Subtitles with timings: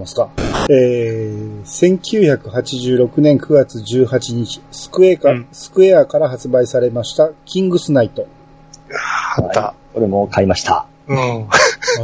[0.00, 0.30] ますか？
[0.70, 8.28] えー、1986年9月18日、スクエアか、うんスクエアから発売されました、キングスナイト。
[9.36, 9.74] あった。
[9.92, 10.86] これも買いました。
[11.08, 11.18] うん。
[11.18, 11.48] あ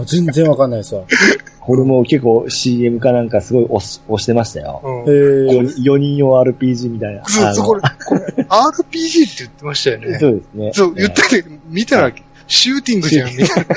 [0.07, 1.05] 全然わかんないですわ。
[1.61, 4.81] これも結構 CM かなんかすごい押し押してましたよ。
[4.83, 7.25] うんえー、4人用 RPG みたいな。
[7.27, 10.19] そう、そう、これ、あこれ、RPG って言ってましたよのね。
[10.19, 10.71] そうですね。
[10.75, 12.11] そう、言ったけど、見たら、
[12.47, 13.75] シューティングじゃん、みたいな。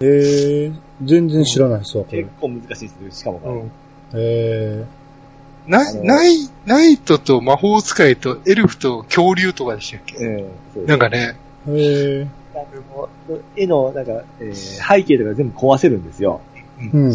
[0.00, 0.72] えー、
[1.04, 2.28] 全然知らないですわ、結。
[2.40, 3.54] 構難しいですしかもこれ。
[3.54, 3.70] うん。
[4.14, 4.84] え
[5.66, 10.16] ナイ、ナイ、ナイトと魔法使いとエルフと恐竜とかでしたっけ？
[10.16, 10.46] うんそう
[10.82, 16.40] ですなんかね、ー、えー、なんかもう絵の、なんか、えー背景とか全部壊せるんですよ。
[16.78, 17.10] うん。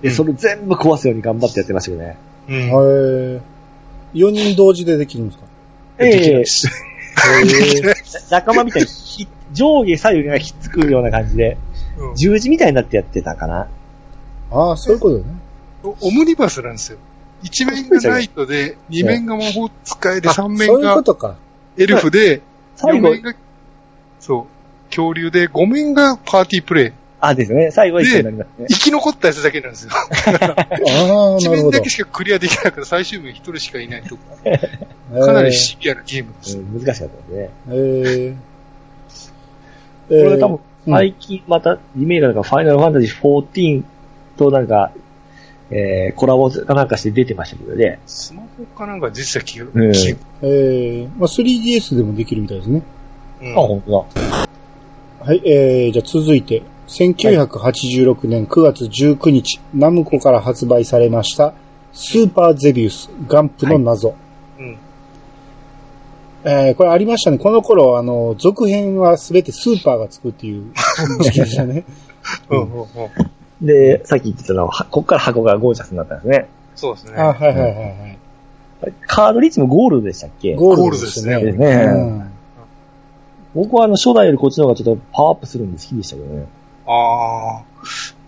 [0.00, 2.16] で、それ全部壊すように頑張ってやってましたけどね。
[2.48, 2.54] うん。
[2.56, 3.40] えー、
[4.14, 5.46] 4人同時でできるんですか？
[5.98, 6.66] できないえです。
[6.68, 11.56] ー 仲間みたいにひ上下左右がひっつくような感じで、
[11.98, 13.68] うん十字みたいになってやってたかな。
[14.50, 15.24] ああ、そういうことね。
[16.00, 16.98] オムニバスなんですよ。
[17.42, 21.36] 一面がナイトで、二面が魔法使いで、あ三面そういうこがとか。
[21.76, 22.40] エルフで、
[22.76, 23.34] 最後四面、が、
[24.20, 26.92] そう、恐竜で、五面がパーティープレイ。
[27.20, 27.70] あ、ですね。
[27.70, 28.66] 最後は一緒になりますね。
[28.68, 29.92] 生き残ったやつだけなんですよ。
[29.92, 31.88] ああ、一なるほど面だけ。
[31.88, 34.58] しかクリアできないから最終面一人しかいないとか、え
[35.14, 36.58] ーかなりシビアなゲームです。
[36.58, 37.50] うん難しかったですね。
[37.68, 38.36] えー、
[40.08, 43.84] これ多分、うん最近またリメイクなんかファイナルファンタジー14
[44.36, 44.90] となんか、
[45.70, 48.00] えー、コラボかなんかして出てましたけどね。
[48.04, 52.82] スマホかなんか実際気が、うん気えー、まあ 3DS でもできるみたいですね。
[53.42, 53.98] うんあ、本当だ。
[55.24, 61.54] はい、えー、じゃあ続いて、1986年9月19日、ナムコから発売されました、
[61.92, 64.08] スーパーゼビウス、ガンプの謎。
[64.08, 64.14] うん。
[66.44, 67.38] えー、これありましたね。
[67.38, 70.72] この頃、あの、続編はすべてスーパーがつくっていう
[71.20, 71.84] でしたね。
[72.50, 72.86] うんうんうん
[73.60, 76.48] で、さっき言ってたのは、はこっから箱がゴージャスになったんですね。
[76.74, 77.12] そうですね。
[77.16, 78.18] あ、はいはいはいはい。
[79.06, 80.56] カード率もゴールドでしたっけ？
[80.56, 81.34] ゴールドですね。
[81.36, 82.30] ゴールドですねうん
[83.54, 86.46] 僕はあの、初代よりこっちの方がちょっとパワーアップするんで好きでしたけどね。
[86.88, 87.62] ああ、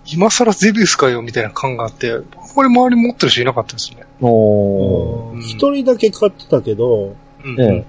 [0.06, 2.24] 今更ゼビウスかよみたいな感があって、あん
[2.54, 4.04] まり周り持ってる人いなかったですね。
[4.20, 5.32] おー。
[5.32, 7.60] うん一人だけ買ってたけど、うん。
[7.60, 7.84] え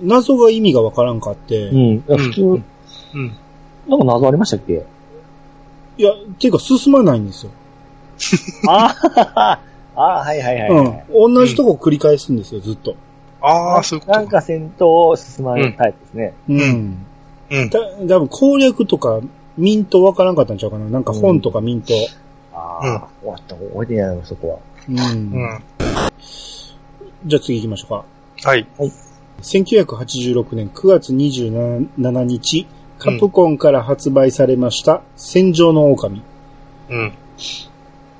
[0.00, 1.68] 謎が意味がわからんかって、え。
[1.68, 2.00] うん。
[2.00, 2.64] 普通、うん。
[3.88, 4.84] なんか謎ありましたっけ？
[5.96, 7.52] いや、っていうか進まないんですよ。
[8.68, 9.60] ああ、
[9.96, 11.04] ああ、はいはいはい。
[11.10, 11.34] うん。
[11.34, 12.94] 同じとこ繰り返すんですよ、ずっと。
[13.40, 16.34] ああ、そういうことなんか戦闘を進まないタイプですね。
[16.48, 17.06] うん。
[17.50, 17.70] うん。
[17.70, 19.20] た多分攻略とか、
[19.56, 20.86] ミントわからんかったんちゃうかな。
[20.86, 21.92] なんか本とかミント。
[22.52, 23.54] ああ、終わった。
[23.54, 24.58] 覚えてないな、そこは。
[24.88, 24.98] うん。
[24.98, 25.60] うん。
[27.26, 27.90] じゃあ次行きましょう
[28.42, 28.48] か。
[28.48, 28.66] はい。
[29.44, 32.66] 1986年9月27日、
[32.98, 36.22] カプコンから発売されました、戦場の狼。
[36.88, 37.12] うん。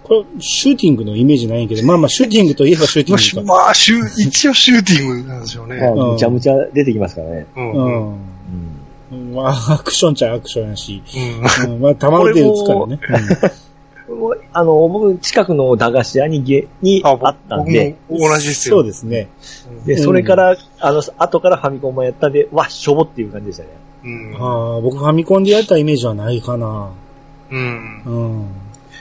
[0.03, 3.55] これ、シューティングのイメージないんやけど、まあまあ、シューティングといえばシューティングか。
[3.55, 5.79] まあ、シュー、一応シューティングなんでしょうね。
[5.79, 7.47] まあうんむちゃむちゃ出てきますからね。
[7.57, 7.73] うん。
[7.73, 8.19] う
[9.13, 9.33] うん。
[9.33, 9.35] ん。
[9.35, 11.03] まあ、アクションちゃアクションやし。
[11.67, 11.75] うん。
[11.75, 13.01] うん、まあ、弾で撃つからね。
[14.09, 18.77] もうあの、僕、近くの駄菓子屋にげにあったん僕で、も同じですよ。
[18.77, 19.29] そうですね。
[19.87, 23.69] で、それから、あの、後からファミコンもやったんで、わ、しょぼっていう感じでしたね。
[24.05, 24.37] うん。
[24.39, 26.91] ああ、僕ファミコンでやったイメージはないかな。
[27.51, 28.03] うん。
[28.05, 28.49] うん。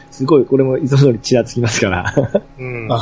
[0.09, 2.13] すごい、これもいつも通りちらつきますから。
[2.59, 2.87] うん。
[2.93, 2.99] あ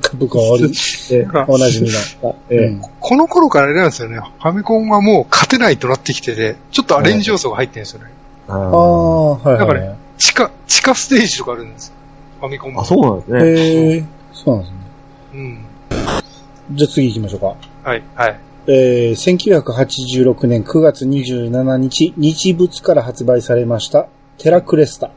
[0.00, 0.70] カプコンおる、
[1.10, 1.90] えだからおなじみ
[2.22, 2.36] の。
[2.48, 4.18] えうんこの頃からあれなんですよね。
[4.18, 8.06] ファミコンはもう勝てないとなってきてて、ちょっとアレンジ要素が入ってるんですよね。
[8.48, 9.96] あああ、はいだからはい。
[10.18, 11.94] 地下、地下ステージとかあるんですよ。
[12.40, 12.80] ファミコンも。
[12.80, 13.38] あ、そうなんですね。
[13.44, 14.78] へえ、そうなんですね。
[15.34, 15.64] うん。
[16.72, 17.46] じゃあ次行きましょうか。
[17.90, 18.40] はい、はい。
[18.68, 25.10] えー、1986年9月27日、日物から発売されました、テラクレスタ。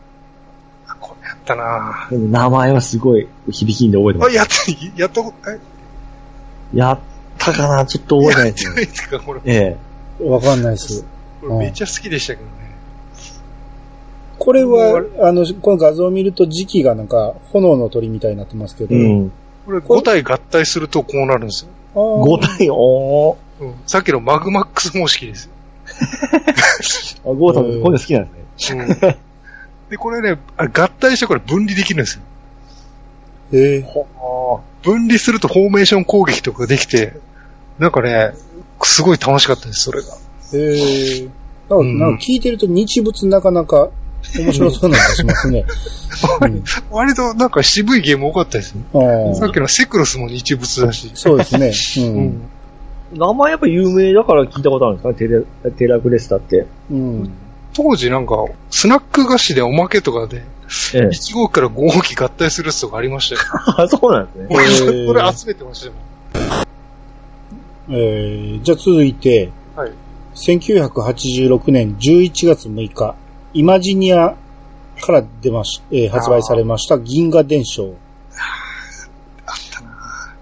[0.87, 4.35] あこれやったなでも名前はすごい響きんで覚えてまあ、す。
[4.35, 5.59] やった、やったこと、え、
[6.77, 6.99] やっ
[7.39, 7.85] たかな？
[7.85, 8.69] ちょっと覚えてないですね。
[8.69, 9.41] やってないですかこれ。
[9.45, 9.77] え
[10.21, 10.29] え。
[10.29, 11.05] わかんないです。
[11.41, 12.68] これめっちゃ好きでしたけどね。
[14.39, 18.95] これは、あの、この画像を見ると時期がなんか、炎の鳥みたいになってますけど。
[18.95, 19.31] うん。
[19.65, 21.69] これ5体合体するとこうなるんですよ。
[21.93, 23.63] あー5体、おー。
[23.65, 23.73] うん。
[23.85, 25.51] さっきのマグマックス方式ですよ。
[27.31, 28.85] あゴーさん、こういうの好きなんですね。
[29.01, 29.15] うん。
[29.89, 32.21] で、これね、あ合体してこれ分離できるんですよ。
[33.51, 37.13] ええほ分離するとフォーメーション攻撃とかできて、
[37.79, 38.31] なんかね、
[38.83, 40.07] すごい楽しかったです、それが。
[40.53, 41.29] ええなん
[41.69, 43.89] かうんなんか聞いてると日物なかなか
[44.37, 45.65] 面白そうな気がしますね。
[46.41, 48.83] うん割となんか渋いゲーム多かったですね。
[49.35, 51.11] さっきのセクロスも日物だし。
[51.13, 51.71] そうですね。
[52.07, 52.11] う。
[52.11, 52.41] うんん。
[53.13, 55.13] 名前やっぱ有名だから聞いたことあるんですか？
[55.13, 56.65] テレテラクレスタって。
[56.91, 57.31] うん。
[57.73, 58.33] 当時なんか、
[58.71, 60.43] スナック菓子でおまけとかで、
[60.93, 60.99] ええ。
[61.07, 63.41] 1号機から5号機合体するやつとかありましたよ。
[63.77, 64.47] あ、 そうなんですね。
[64.49, 65.93] 俺、 そへーれ集めてましたよ。
[67.91, 69.91] えー、じゃあ続いて、はい。
[70.35, 73.15] 1986年11月6日、
[73.53, 74.35] イマジニア
[75.01, 77.95] から出まし、えー発売されました銀河伝承。
[79.45, 80.35] あったな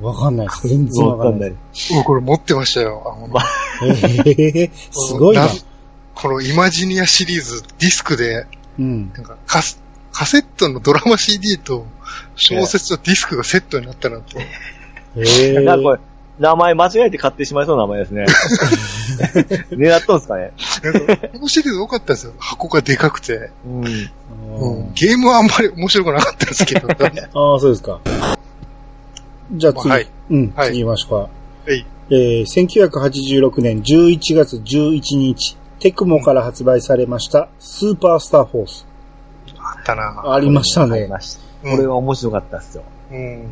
[0.00, 0.68] わかんないです。
[0.68, 1.50] 全然わかんない。
[1.50, 1.54] い。
[1.94, 3.02] 僕これ持ってましたよ。
[3.16, 3.40] あのま
[3.84, 5.48] えー、すごいな。
[6.14, 8.46] このイマジニアシリーズ、ディスクで、
[8.78, 9.12] うん。
[9.14, 9.82] なんかカス、
[10.12, 11.86] カセットのドラマ CD と
[12.36, 14.46] 小説とディスクがセットになったなんて。
[15.16, 16.00] えー、なんかこれ、
[16.42, 18.26] 名前間違えて買ってしまいそうな名前ですね。
[19.70, 20.52] 狙っとんすかね。
[20.82, 22.32] なんかこのシリーズ多かったですよ。
[22.38, 23.50] 箱がでかくて。
[23.64, 23.84] うん。
[23.84, 23.88] う
[24.80, 26.88] んゲームはあんまり面白くなかったですけど。
[26.90, 28.00] ああ、そうですか。
[29.52, 31.16] じゃあ次、はいうん、はい次行きましょうか。
[31.70, 31.86] はい。
[32.10, 38.86] えー、1986年11月11日、テクモから発売されました、スーパースターフォース。
[39.58, 41.06] あったなありましたありね。
[41.06, 41.40] ました。
[41.64, 42.82] うんこれは面白かったっすよ。
[43.12, 43.46] うん。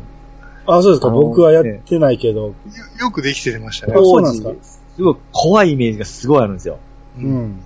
[0.67, 1.09] あ、そうですか。
[1.09, 2.41] 僕はやってないけど。
[2.47, 2.53] よ
[2.99, 3.97] よくできてましたねあ。
[3.97, 4.53] そうなんですか？
[4.95, 6.77] すごい怖いイメージがすごいあるんですよ。
[7.17, 7.21] う。
[7.21, 7.61] ん。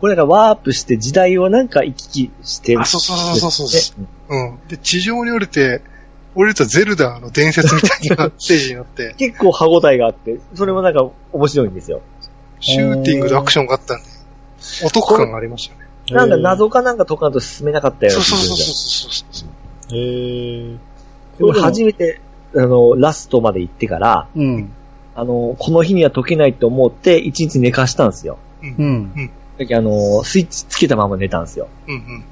[0.00, 2.80] これなんかワープして時代をなんか行き来してる。
[2.80, 4.68] あそうそうそうそうそうねうん。
[4.68, 5.82] で、地上に降りて、
[6.34, 12.00] 降りるとゼルダの伝説みたいなステージになって、 結構歯応えがあって、それもなんか面白いんですよ。
[12.60, 14.04] シューティングでアクションがあったんで、
[14.84, 15.86] お得感がありましたよね。
[16.10, 19.46] なんか謎かなんか解かんと進めなかったようそうなそうそうするんですよ。
[19.46, 19.48] そうそう。
[19.90, 20.78] えー。
[21.38, 22.20] でも初めて、
[22.54, 24.72] あの、ラストまで行ってから、うん。
[25.14, 28.38] あの、この日には解けないと思って、一日寝かしたんですよ。
[28.62, 28.66] う。
[28.66, 29.30] うんん。
[29.58, 31.68] だけどあの、スイッチつけたまま寝たんですよ。
[31.86, 32.24] うんうん。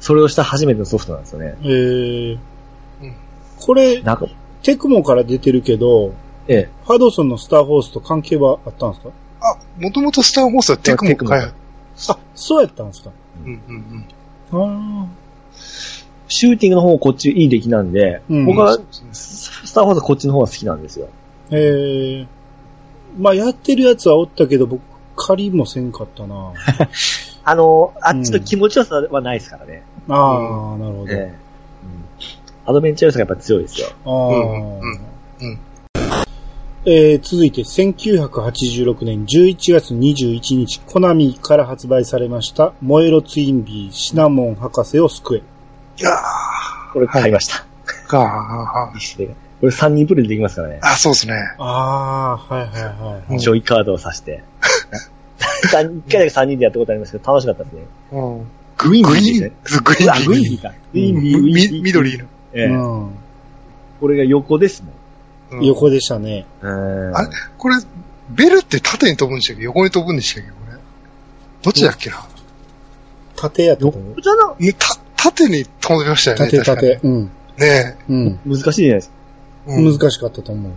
[0.00, 1.56] それをした初めてのソフトなんですよね。
[1.62, 2.38] えー
[3.02, 3.14] うん。
[3.60, 4.26] これ、なんか、
[4.62, 6.12] テクモから出てるけど、
[6.48, 6.68] ええ。
[6.86, 9.10] ハドソンのスターフォースと関係はあったんですか？
[9.40, 11.54] あ、もともとスター・ホースはテクモ開発。
[12.10, 13.10] あ、そうやったんですか？
[13.44, 14.06] うんうん
[14.52, 15.04] うん。
[15.04, 15.06] あ
[16.28, 18.78] シューティングの方こっちいい出来なんで、うん僕は
[19.12, 21.08] スターフォースはこっちの方が好きなんですよ。
[21.50, 22.26] ーえー。
[23.18, 24.82] まあ、やってるやつはおったけど、僕、
[25.16, 26.52] 借りもせんかったな。
[27.44, 29.82] あの、あっちの気持ちよさはないですからね。
[30.08, 31.12] ああ、なるほど。
[31.12, 31.34] ええ
[31.82, 32.08] うん
[32.68, 33.88] アドベンチャー要素がやっぱ強いですよ。
[34.04, 35.58] ああ、うんうんうん
[36.84, 45.57] えー続いて、1986年11月21日、コナミから発売されました、燃えろツインビーシナモン博士を救え。
[45.98, 46.10] いや
[46.92, 47.64] これ買いました。
[47.86, 50.78] ーかディスプレイがこれ3人プレイでできますからね。
[50.82, 51.34] あ、そうですね。
[51.58, 53.38] ああ、はいはいはい、はい。
[53.40, 54.42] ジョイカードを刺して。
[55.62, 57.82] 一回だけ3人でやったことありますけど、楽しかったですね。
[58.12, 58.46] うん。
[58.76, 60.72] グインビグイーンーですね。、グイーンビーか。
[60.92, 61.72] グインビー、グインビー。
[61.72, 62.24] み緑の。
[62.52, 63.10] ええうん。
[64.00, 64.92] これが横ですもん。
[65.58, 66.46] うん横でしたね。
[66.62, 67.28] うんあれ？
[67.56, 67.76] これ、
[68.30, 69.64] ベルって縦に飛ぶんでしたっけ？
[69.64, 70.50] 横に飛ぶんでしたっけ？
[70.50, 70.78] これ？
[71.62, 72.24] どっちだっけな、
[73.34, 74.04] 縦やと思う。
[74.10, 76.44] 横じゃな、ねた縦に飛びましたよね。
[76.46, 77.00] 縦確か縦。
[77.02, 77.12] うん。
[77.22, 78.40] にねうん。
[78.46, 79.14] 難しいじゃないですか。
[79.68, 79.74] え。
[79.74, 80.72] うん難しかったと思う。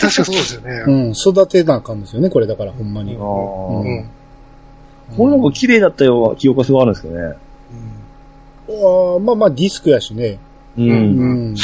[0.00, 0.84] 確かそうですよね。
[0.86, 1.10] うん。
[1.12, 3.12] 育てなあかんですよね、これだから、ほんまに。
[3.12, 3.22] あうー
[3.80, 4.10] うんん。
[5.16, 7.36] これなんか綺麗だったような記憶がすごいあるんですけどね。
[8.66, 10.38] ああまあまあ、ディスクやしね。
[10.76, 10.82] う。
[10.82, 11.56] うんん。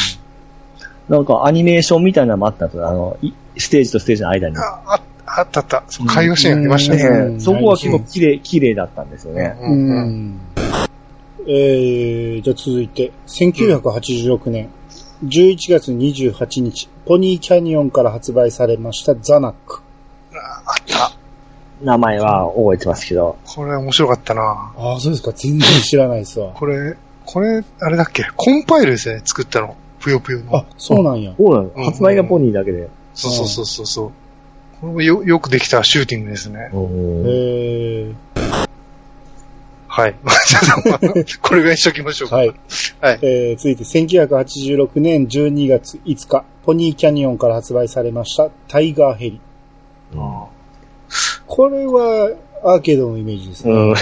[1.09, 2.89] なんかアニメーションみたいなのもあったんですよ。
[2.89, 4.57] あの、いステージとステージの間に。
[4.59, 5.83] あ、ああったあった。
[5.89, 7.03] そう会話シーンありましたね。
[7.03, 9.57] うんねそこは結構綺麗、綺麗だったんですよね。
[9.61, 10.41] ううんうんん。
[11.47, 14.69] えー、じゃあ続いて、1986年
[15.25, 19.83] 11月28日、ポニーキャニオンから発売されましたザナック。
[20.33, 21.13] あった。
[21.83, 23.37] 名前は覚えてますけど。
[23.45, 24.73] これ面白かったな。
[24.77, 25.33] ああ、そうですか。
[25.33, 26.53] 全然知らないですわ。
[26.55, 28.25] これ、これ、あれだっけ？
[28.37, 29.77] コンパイルですね、作ったの。
[29.99, 30.57] ぷよぷよの。
[30.57, 31.35] あ、そうなんや。
[31.37, 32.89] そうなのうん発売がポニーだけで。
[33.15, 34.11] そうそうそうそうそう。
[34.81, 36.71] これもよ、よくできたシューティングですね。
[36.73, 38.15] えー、
[40.01, 40.15] はい。
[41.43, 42.37] これぐらいにしときましょうか。
[42.37, 42.49] はい。
[43.01, 43.19] はい。
[43.23, 49.41] えー、続いて1986年12月5日、ポニーキャニオンから発売されましたタイガーヘリ。
[50.15, 50.21] うん
[51.49, 52.31] これは
[52.63, 53.73] アーケードのイメージですね。
[53.73, 53.95] うん。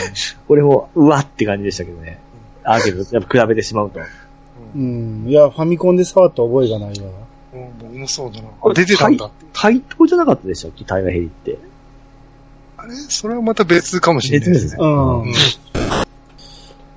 [0.46, 2.20] これも、うわって感じでしたけどね。
[2.62, 4.00] アーケード、 やっぱ比べてしまうと。
[4.76, 5.24] うん。
[5.26, 7.06] いや、ファミコンで触った覚えがないわ。
[7.54, 8.48] うん僕もそうだな。
[8.62, 9.30] あ、出てたんだ。
[9.54, 10.84] 対等じゃなかったでしたっけ？
[10.84, 11.56] タイガーヘリって。
[12.78, 12.94] あれ？
[12.94, 14.76] それはまた別かもしれないですね。
[14.80, 15.22] うん。
[15.22, 15.32] うん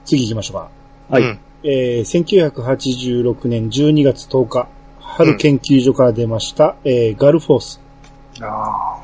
[0.06, 0.70] 次行きましょうか。
[1.10, 1.24] はい。
[1.24, 4.68] うんえー、1986年12月10日、
[5.00, 7.80] 春研究所から出ました、えー、ガルフォース。
[8.42, 9.04] あ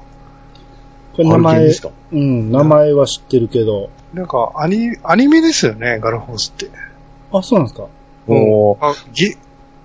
[1.16, 4.18] これ名前あれです、かうん、名前は知ってるけど、あ。
[4.18, 6.70] なんか、アニ、アニメですよね、ガルフォースって。
[7.32, 7.88] あ、そうなんですか？
[8.28, 9.38] おーあ、ゲ、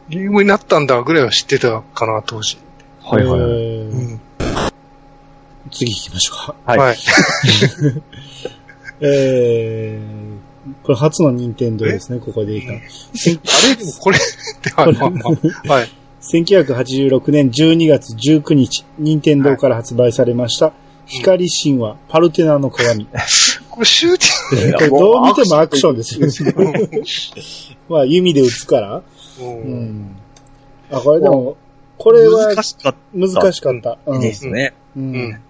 [0.08, 2.56] ゲームになったんだぐらいは知ってたかな、当時。
[3.02, 3.50] はいはいはい。
[3.50, 4.20] えーうん。
[5.72, 6.54] 次行きましょうか。
[6.66, 6.78] はい。
[6.78, 6.96] はい。
[9.00, 12.72] えー、これ初の任天堂ですね、ここで言った。
[12.72, 12.76] あ
[13.68, 13.76] れ？
[13.76, 14.20] でもこれ っ
[14.62, 15.20] て、はい、まあま
[15.66, 15.72] あ。
[15.74, 15.88] はい。
[16.22, 20.72] 1986年12月19日、任天堂から発売されました、
[21.06, 23.08] 光神話、パルテナの鏡。
[23.70, 26.26] これシューティこれどう見てもアクションですよ。
[26.26, 27.02] ング。
[27.88, 28.96] まあ弓で撃つから。
[28.96, 29.02] う。
[29.42, 30.16] うんん。
[30.90, 31.56] あ、これでも、
[31.98, 33.98] これは難しかっ難しかった。
[34.06, 34.74] うんたですね。
[34.96, 35.40] ううんん。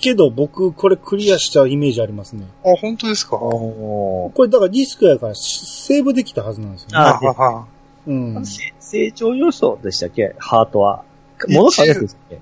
[0.00, 2.46] けど僕、これクリアしたイメージありますね。
[2.64, 3.36] あ、本当ですか？
[3.38, 6.96] これだからディスクやからセーブできたはずなんですよね。
[6.96, 7.66] ああはは。
[8.06, 8.46] うん。
[8.46, 10.34] せ成長要素でしたっけ？
[10.38, 11.04] ハートは。
[11.48, 12.38] もの変わるやつでしたっ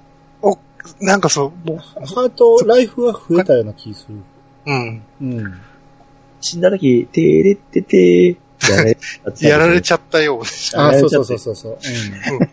[1.01, 1.05] け？
[1.05, 4.15] なんかそう、もう、ハート、ライフは増えたような気する。
[4.65, 5.03] うん。
[5.21, 5.61] うん。
[6.41, 8.97] 死んだ時、てーれっててー、やられ
[9.41, 10.81] やられちゃゃったようです。
[10.81, 11.79] あ、そうそうそうそうそう。
[12.31, 12.49] うんうん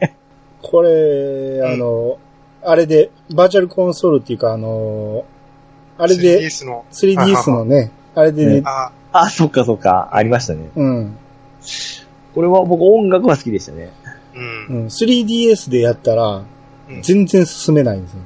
[0.62, 2.17] これ、あの、
[2.65, 5.25] あれで、バーチャルコンソールっていうか、あの、
[5.98, 6.86] あれで、3DS の。
[6.91, 10.69] 3DS のね、あれでね、あ、あ、そっかそっか、ありましたね。
[10.75, 11.17] うん。
[12.34, 13.91] これは僕音楽が好きでしたね。
[14.36, 14.65] うん。
[14.67, 14.86] うん。
[14.88, 16.45] 3DS でやったら、うん
[17.01, 18.19] 全然進めないんですよ。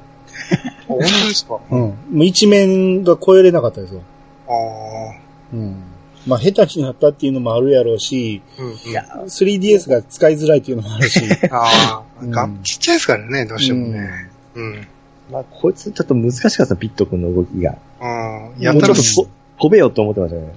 [0.86, 1.60] 本当ですか？
[1.72, 1.79] うん。
[1.79, 4.01] もう一面が超えれなかったですよ。
[4.50, 5.17] ああ。
[5.53, 5.81] うん。
[6.27, 8.91] まあ、下手になったっていうのもあるやろうし、うん。
[8.91, 11.22] いや、3DS が使いづらいっていうのもあるし。
[11.50, 14.28] ああ、うんがちっちゃいですからね、どうしてもね。
[14.59, 14.87] うん。
[15.31, 17.77] まあ、こいつちょっと難しかった、ピット君の動きが。
[18.01, 18.61] うん。
[18.61, 20.53] やたら、もうちょっと飛べよと思ってましたね。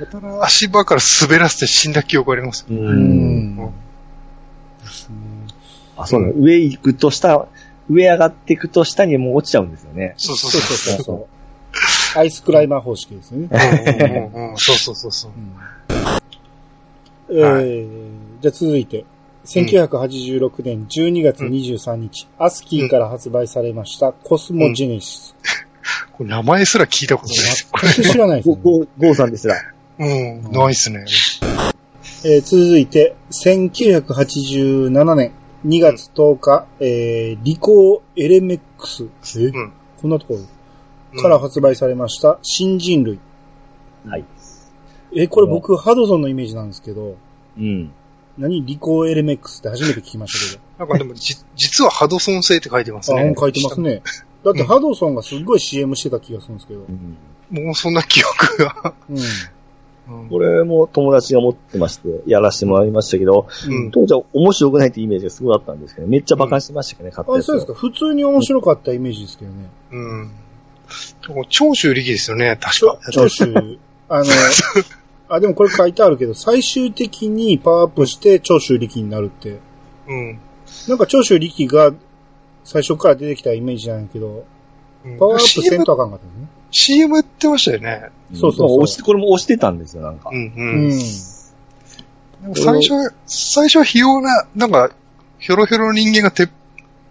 [0.00, 2.64] やたら足場から滑らせて死んだ記憶あります。
[2.68, 2.74] う。
[2.74, 3.72] うん
[5.96, 6.34] あ、そうなの。
[6.34, 7.48] 上行くと下、
[7.88, 10.14] 上上がっていくと下にもう落ちちゃうんですよね。
[10.16, 11.28] そうそうそうそそううそ
[12.16, 12.18] う。
[12.18, 13.48] アイスクライマー方式ですよね。
[13.50, 13.56] う
[14.28, 15.30] んうんうんそうそうそうそう。
[15.30, 16.20] うん
[17.28, 18.08] えー
[18.40, 19.04] じゃあ続いて、
[19.46, 25.36] 1986年12月23日、アスキーから発売されましたコスモジェネシス。
[26.12, 27.68] これ名前すら聞いたことないです。
[27.70, 28.62] こ全く知らないですゴね。
[28.62, 29.54] ゴゴーさんですら。
[29.54, 29.60] れ。
[29.98, 31.04] うん、ないっすね。
[32.24, 35.32] えー続いて、1987年
[35.64, 39.04] 2月10日、えーリコーエレメックス。
[39.38, 39.44] え？
[39.46, 39.72] うん
[40.02, 43.18] こんなところから発売されました新人類。
[44.06, 44.24] はい。
[45.14, 47.16] え、これ僕、ハドソンのイメージなんですけど、
[47.58, 47.92] うん。
[48.38, 48.64] 何？
[48.64, 53.18] リコーエレメックスって初めて聞きましたけなんかでもじ、 実はハドソン製って書いてますど。
[53.18, 53.28] あ、ね。
[53.28, 54.02] うん書いてますね。
[54.44, 56.80] だってハドソンがすっごい CM してた気がするんですけど。
[56.80, 57.16] うん
[57.48, 58.94] もうそんな記憶が。
[59.08, 59.18] うん。
[59.18, 59.22] うん
[60.28, 67.74] これも友達が持ってまして、やらせてもらいましたけど、うん当時は面白くないってイメージがすごいあったんですけど、めっちゃ馬鹿にしてましたけどね、買ったあ、やつそうですか。
[67.74, 69.68] 普通に面白かったイメージですけどね。
[69.90, 70.30] うん。
[71.48, 72.98] 長州力ですよね、確か。
[73.10, 73.52] 長州、
[74.08, 74.24] あの、
[75.28, 79.58] あ、でもこれ書いてあるけど、最終的にパワーアップして長州力になるって。
[80.08, 80.38] うん。
[80.88, 81.92] なんか長州力が
[82.64, 84.44] 最初から出てきたイメージなんやけど、
[85.04, 86.48] うんパワーアップせんとあかんかったね。
[86.72, 88.10] CM やってましたよね。
[88.34, 90.30] そうそうそう押して、これも押してたんですよ、なんか。
[90.32, 90.52] うんう。
[90.56, 90.90] うんん。
[90.90, 94.90] でも最初は、最初は非要な、なんか、
[95.38, 96.50] ひょろひょろの人間が鉄、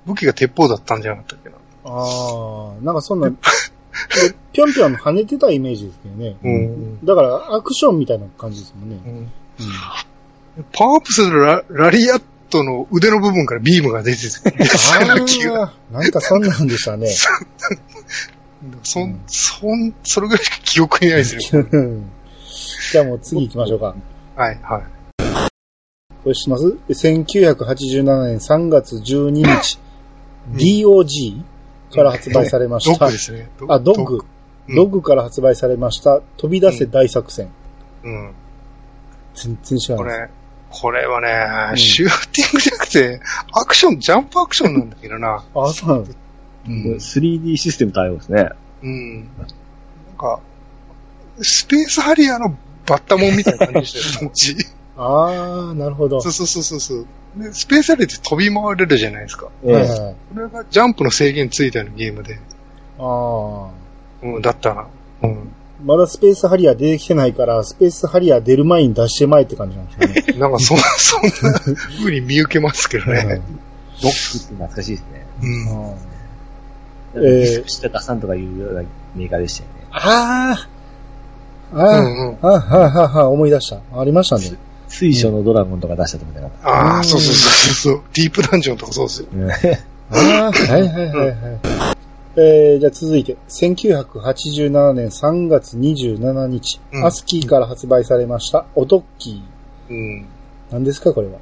[0.05, 1.55] 武器が鉄砲だったんじゃなかったっけな。
[1.85, 3.35] ああ、なんかそんな、で
[4.53, 6.35] ぴょんぴょん跳ねてたイメージですけどね。
[6.43, 7.05] うん。
[7.05, 8.99] だからアクションみたいな感じですもんね。
[9.05, 9.31] うん
[10.71, 15.57] パワーアップするララリアットの腕の部分からビームが出てたよう
[15.91, 17.07] ななんかそんなんでしたね。
[18.83, 21.67] そうんん、そん、それぐらいしか記憶にないですね。
[22.91, 23.95] じゃあもう次行きましょうか。
[24.35, 24.83] はい、はい。
[26.23, 29.79] これ知ってます ?1987 年3月12日、
[30.53, 31.43] DOG
[31.95, 33.11] から発売されましたドッグ。
[33.11, 33.49] ですね。
[33.67, 34.15] あ、ドッグ。
[34.15, 34.21] うん
[34.67, 37.49] ドッグから発売されました、飛び出せ大作戦。
[38.03, 38.33] うん。
[39.35, 40.29] 全然知らこないです。
[40.29, 40.29] れ、
[40.71, 43.21] これはね、うんシューティングじゃなくて、
[43.51, 45.43] アクション、ジャンプアクションなんだけどな。
[45.53, 46.17] あ、そうなんです。
[46.67, 46.95] うん。
[46.95, 48.49] 3D システム対応ですね。
[48.81, 49.19] うん。
[49.19, 49.27] なん
[50.17, 50.39] か、
[51.41, 54.55] スペースハリアーのバッタモンみたいな感じでしたよ、 当時。
[54.97, 56.21] ああ、なるほど。
[56.21, 57.07] そうそうそうそうそう。
[57.37, 59.49] でスペースハリアーって飛び回れるじゃないですか。
[59.63, 60.15] ええはいはい。
[60.33, 62.39] これがジャンプの制限ついたようなゲームで。
[62.99, 63.69] ああ。
[64.23, 64.87] うん、だったな。
[65.23, 65.51] うん。
[65.83, 70.39] まだスペースハリアー出てきてないから、スペースハリアー出る前に出してまえって感じなんですよね。
[70.39, 71.59] なんかそ、そんな
[71.99, 73.41] 風に見受けますけどね。
[74.01, 75.25] ドックって懐かしいですね。
[75.41, 75.95] うん。
[77.15, 78.83] えーディスクして出さんとかいうような
[79.15, 79.87] メーカーでしたよね。
[79.91, 80.67] あ
[81.73, 81.79] あ。
[81.79, 82.37] ああ、うんうん。
[82.41, 83.79] あ、ははは、思い出した。
[83.99, 84.57] ありましたね。
[84.87, 88.03] 水晶のドラゴンとか出したと思ってなかっああ、うんそうそうそうそう。
[88.13, 89.27] ディープダンジョンとかそうですよ。
[90.11, 90.15] た。
[90.17, 91.35] ああ、はいはいはいはい。
[92.37, 99.93] えー、じゃあ続いて、1987年3月27日、うんアスキーから発売されました、オトッキー。
[99.93, 100.25] うん。
[100.71, 101.39] 何ですか、これは？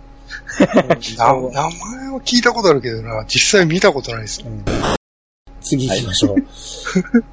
[0.60, 0.86] な
[1.52, 4.48] 名前は聞いたことあるけどな、実際見たことないですよ。
[4.48, 4.64] うん
[5.64, 6.38] 次行きましょう。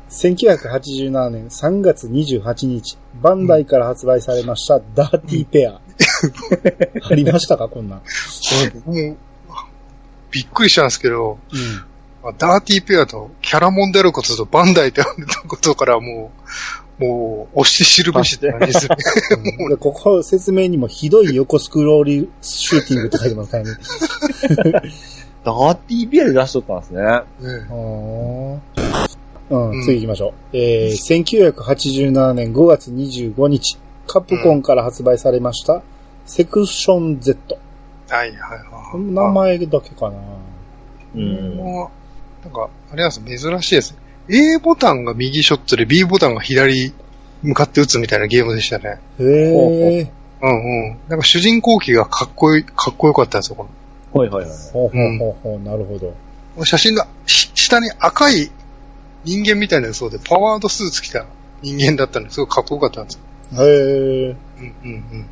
[0.09, 5.81] 1987年3月28日、バンダイから発売されました、ダーティーペア。
[7.11, 8.01] ありましたかこんな
[8.75, 9.17] 僕も、
[10.31, 11.59] びっくりしたんですけど、うん。
[12.23, 16.31] まあダーティーペアとキャラモンであることとバンダイであることからも
[17.01, 18.97] う、もう、押し知るべしって感じですね。
[19.71, 24.91] でここ説明にもひどい横スクロールシューティングって書いてますからね。
[25.45, 27.03] ダーティービアで出しとったんですね。
[27.41, 28.55] うん、
[29.51, 30.57] うん次行きましょう。
[30.57, 35.83] えー、1987年5月25日、カプコンから発売されました、
[36.27, 37.59] セクション Z。
[38.09, 39.01] はいはいはい。
[39.01, 40.17] 名前だけかな。
[41.15, 41.57] うん。
[41.57, 41.91] も
[42.43, 43.99] う、なんか、あれなんです珍しいですね。
[44.29, 46.93] A ボタンが右ショットで B ボタンが左
[47.43, 49.01] 向かって打つみたいなゲームでしたね。
[49.19, 50.13] へえ。
[50.43, 50.99] うんうん。
[51.09, 53.67] なんか主人公機がかっこいい、かっこよかったんですよ、こ
[54.13, 54.51] はいはいはい。
[54.73, 56.07] ほうほうほうほう、なるほど。
[56.07, 56.13] の。
[56.13, 58.51] この写真が、し下に赤い
[59.25, 61.27] 人間みたいなそうで、パワードスーツ着た
[61.63, 63.65] 人間だったんですごいかっこよかったんですよ。
[63.65, 64.37] へえ。
[64.59, 65.27] うんうんうん。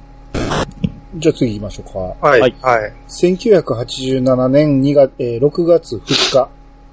[1.16, 2.26] じゃあ次行きましょうか。
[2.28, 2.40] はい。
[2.40, 2.92] はいはい。
[3.08, 6.48] 1987年2月、えー6月2日、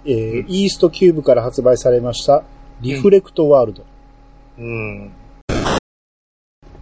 [0.06, 2.44] えーうんイーストキューブから発売されました、
[2.82, 3.84] リフレクトワールド。
[4.58, 5.12] うん。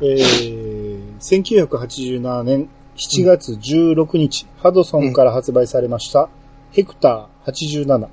[0.01, 6.30] えー1987年7月16日、ハドソンから発売されました、
[6.72, 7.52] ヘクター
[7.86, 8.08] 87。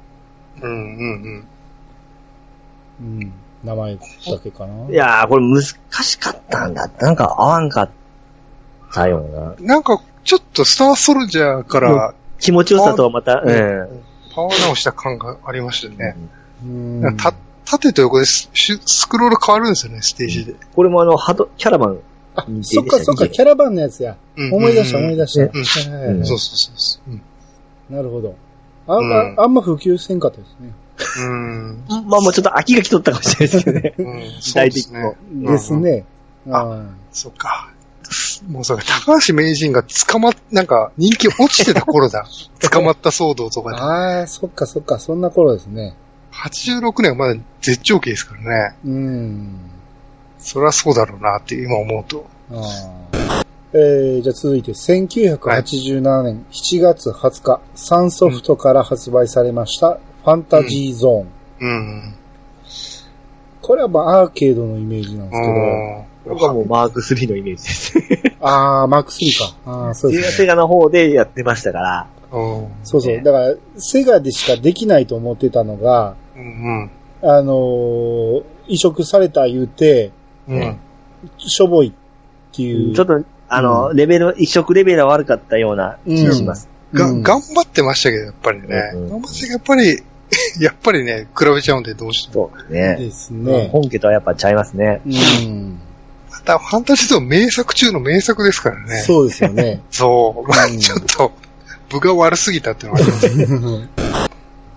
[0.63, 1.49] うんうんうん。
[3.01, 3.33] うん、
[3.65, 4.01] 名前だ
[4.43, 4.91] けかな。
[4.91, 6.91] いやー、これ難しかったんだ。
[7.01, 7.91] なんか合わんかっ
[8.93, 9.27] たよ
[9.59, 9.75] うな。
[9.75, 14.03] なんか、ちょっとスターソルジャーから気持ちよさとはまた、うんうん。
[14.35, 16.17] パワー直した感がありましたね。
[16.65, 17.35] うんた
[17.65, 18.49] 縦と横でス
[19.09, 20.55] クロール変わるんですよね、ステージで。
[20.75, 21.99] これもあの、ハド、キャラバン。
[22.37, 24.17] あそっかそっか、キャラバンのやつや。
[24.37, 25.53] うん思い出した思い出した。
[25.53, 27.11] そうそうそうそう。
[27.11, 27.23] うん
[27.91, 28.37] なるほど。
[28.87, 30.73] あんま、うんあんま普及せんかったですね。
[31.19, 31.85] うん。
[31.89, 33.95] まあもうちょっと秋が来とったかもしれないですけどね。
[33.99, 34.21] うん。
[34.41, 35.01] 時 そう代的にですね
[35.43, 35.53] も。。
[35.53, 36.05] ですね。
[36.51, 37.71] あうんそっか。
[38.49, 42.27] もうそうか、高橋名人が捕まっ、なんか人気落ちてた頃だ。
[42.71, 43.77] 捕まった騒動とかで。
[43.77, 45.95] ああ、そっかそっか、そんな頃ですね。
[46.33, 48.77] 86年はまだ絶頂期ですからね。
[48.85, 49.71] うん。
[50.41, 52.27] そりゃそうだろうなって今思うと。
[52.51, 61.27] あーえー、じゃあ続いて、1987年7月20日、サンソフトから発売されました、ファンタジーゾーン。
[61.61, 62.15] うん。
[63.63, 67.95] これはまあアーケードのイメージなんですけど、僕はもうマーク3のイメージです。
[68.41, 69.57] あー、マック3か。
[69.67, 70.33] あーそうですね。
[70.33, 72.07] セガの方でやってましたから。
[72.33, 72.69] うん。
[72.83, 73.23] そうそう。
[73.23, 76.91] だから、セガでしかできないと思ってたのが、うん。
[77.23, 80.13] あのー移植された言うて、
[81.39, 82.95] しょぼいっていう。
[82.95, 86.69] ちょっと、あの、うレベル、一色レベルが悪かったような気がします。
[86.93, 88.91] が、うん頑張ってましたけど、やっぱりね。
[88.95, 90.03] うん頑張ってやっぱり、
[90.61, 92.51] やっぱりね、比べちゃうんでどうしても。
[92.57, 92.97] そうね。
[92.99, 93.69] ですね。
[93.73, 95.01] 本家とはやっぱちゃいますね。
[95.07, 95.09] う
[95.49, 95.79] ん。
[96.31, 99.03] また、ファンタジーゾーン名作中の名作ですからね。
[99.03, 99.83] そうですよね。
[99.91, 100.49] そう。
[100.49, 101.33] まあうんちょっと、
[101.89, 103.27] 部が悪すぎたっていうのがあります。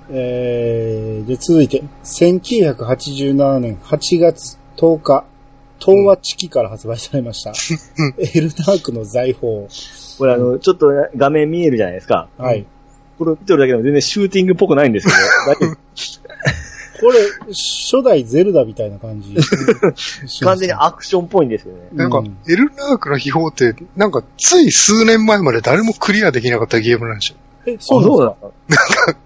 [0.10, 5.26] えー、で、続いて、1987年8月10日、
[5.86, 7.52] 東和チキから発売されました。
[7.52, 7.54] う
[8.10, 9.68] んエルナークの財宝。
[10.18, 12.28] これあの、ちょっと画面見えるじゃないですか。
[12.38, 12.66] はい。
[13.18, 15.78] これ見てるだけでも全然シューティングっぽくないんですけど、大丈夫
[17.02, 17.20] これ、
[17.52, 19.36] 初代ゼルダみたいな感じ。
[20.42, 21.90] 完全にアクションっぽいんですよね。
[21.92, 27.38] なんかうん、エルナークの秘宝って、なんか、つい数年前まで誰もクリアできなかったゲームなんですよ。
[27.66, 28.34] え、そうなん
[28.70, 28.76] で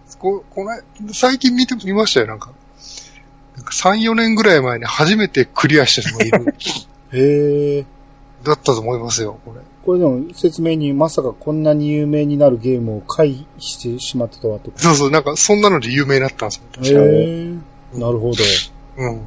[0.10, 0.17] すか？
[0.20, 0.72] ここの
[1.13, 2.52] 最近見て、見ましたよ、なんか。
[3.58, 6.56] なんか3、4年ぐらい前に初めてクリアした人がいる。
[7.12, 7.86] へえ。
[8.43, 9.62] だったと思いますよ、これ。
[9.84, 14.78] これでも説明にまさかこんなに有名になるゲームを回避してしまったとはとか。
[14.78, 17.00] そうそう、なんか、そんなので有名になったんですよ、確かに。
[17.00, 17.58] へ
[17.96, 18.00] え。
[18.00, 18.43] なるほど。
[18.98, 19.22] うん。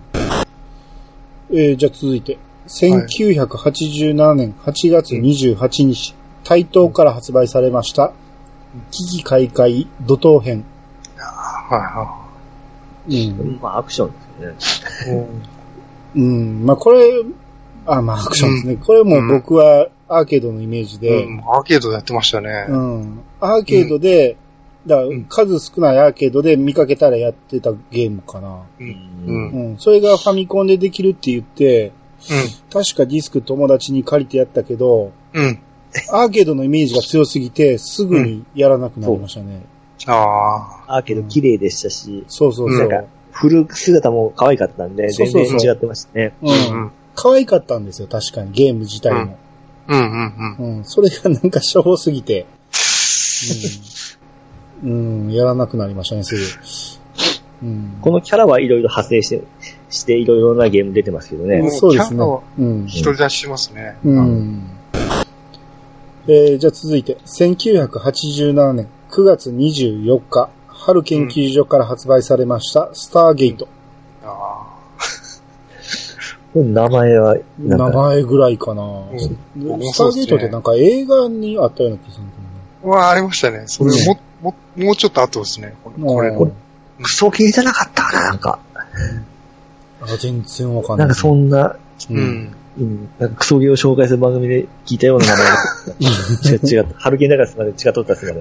[1.52, 2.38] えー、じゃあ続いて、
[2.68, 6.14] 1987年8月28日、
[6.44, 8.12] 台東から発売されました、
[8.92, 10.64] 危機開会怒涛編。
[11.16, 12.19] はいは
[13.08, 13.58] うん。
[13.60, 15.20] まあアクションですよね。
[15.20, 15.24] い。
[15.24, 15.60] うん
[16.14, 16.66] うん。
[16.66, 17.22] まあこれ、
[17.86, 18.76] あ、まあアクションですね。
[18.76, 22.66] これも僕はアーケードのイメージで、うん、アーケードでやってましたね。
[22.68, 23.20] うん。
[23.40, 24.36] アーケードで、
[24.86, 28.62] だからうん数少ないアーケードで見かけたらやってたゲームかな。
[28.78, 28.84] う。
[28.84, 29.78] うんうんん。
[29.78, 35.38] それがファミコンでできるって言って、う確かディスク友達に借りてやったけど、ん。
[35.38, 35.58] うん。
[36.12, 39.62] アーケードのイメージが強すぎて、すぐにやらなくなりましたね。
[40.06, 40.96] ああ。
[40.96, 42.78] アーケード綺麗でしたし、そうそうそう。
[42.78, 46.34] なんか、振る姿も可愛かったんで、全然違ってましたね。
[46.42, 46.50] う。
[46.50, 46.54] うん
[46.86, 46.92] ん。
[47.14, 49.38] 可愛かったんですよ、確かに、ゲーム自体も。
[49.88, 50.76] うんうんうん。
[50.76, 50.84] うん。
[50.84, 52.46] それがなんかしょぼすぎて、
[54.82, 55.26] うん。
[55.26, 56.34] うん、やらなくなりましたね、す
[57.62, 57.66] ぐ。
[57.66, 57.98] うん。
[58.00, 59.42] このキャラはいろいろ派生して、
[59.90, 61.70] していろいろなゲーム出てますけどね。
[61.70, 62.42] そうですねキャラは。
[62.58, 62.86] うん。
[62.86, 63.96] 独り出ししますね。
[64.04, 64.70] うん。
[66.26, 73.68] えー、じゃあ続いて、1987年9月24日、春研究所から発売されました、スターゲート。
[74.24, 74.66] あ
[76.54, 82.32] 名前は、名前ぐらいかな、んで僕もスターゲートってなんか映画にあったような気がするんだ
[82.84, 82.86] あ。
[82.86, 83.64] まあ、ありましたね。
[83.66, 85.74] それも、も、もうちょっと後ですね。
[85.82, 86.38] これ、けどな。
[86.38, 86.56] これの。
[87.02, 88.58] クソ系じゃなかったかな、なんか。
[90.02, 91.04] あ全然わかんな。
[91.06, 91.78] ないんかそんな、う。
[92.10, 92.54] うんん。
[92.80, 95.54] うん、なんかクソゲーを紹介する番組で聞いたような名前が
[96.50, 96.98] 違う、違った。
[96.98, 98.40] 春系だからすまで違っとったっすから。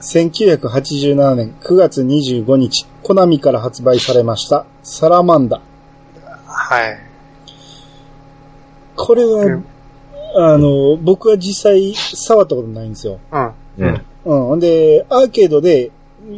[0.00, 5.60] 1987年9月25日、コナミから発売されました、サラマンダ。
[6.46, 6.98] はい。
[8.94, 9.64] これは、うん
[10.38, 13.18] あの、僕は実際触ったことないんですよ。
[13.32, 13.52] うん。
[13.82, 14.38] ねうん。
[14.48, 15.90] ほんで、アーケードで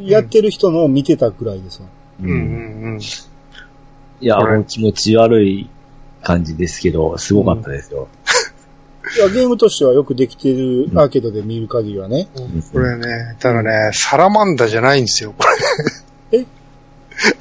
[0.05, 1.89] やってる人のを見てたぐらいですわ。
[2.23, 2.31] うん。
[2.31, 2.37] うん。
[2.37, 3.01] うん。
[4.21, 5.71] いや、もう気持ち悪い
[6.23, 8.09] 感じですけど、すごかったですよ。
[9.17, 12.29] いや、ゲームとしてはよくできてるアーケードで見る限りはね。
[12.73, 15.45] これね、ただね、サラマンダじゃないんですよ、こ
[16.31, 16.41] れ。
[16.41, 16.47] え？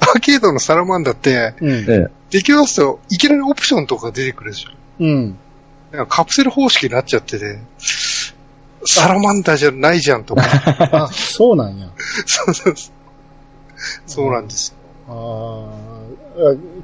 [0.00, 1.86] アーケードのサラマンダって、うん。
[1.86, 4.70] ねできますと、いきなりオプションとか出てくるでしょ。
[5.00, 5.38] うん。
[5.92, 7.58] なんかカプセル方式になっちゃってて、
[8.84, 10.42] サラマンダじゃないじゃんとか。
[11.04, 11.88] あ、そうなんや。
[12.26, 12.92] そうそうそう。
[14.06, 14.77] そうなんですよ。
[15.08, 15.88] あ。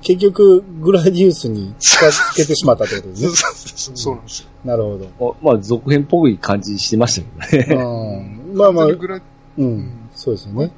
[0.03, 3.97] 結局、グラディウスに近づけてしまったってことですね。
[3.97, 4.49] そうなんですよ。
[4.65, 5.37] なるほど。
[5.43, 8.41] まあ、続編っぽい感じしてましたけどね。
[8.51, 8.57] うん。
[8.57, 9.23] まあまあ、それぐらい
[9.59, 9.91] うん。
[10.15, 10.71] そうですよね。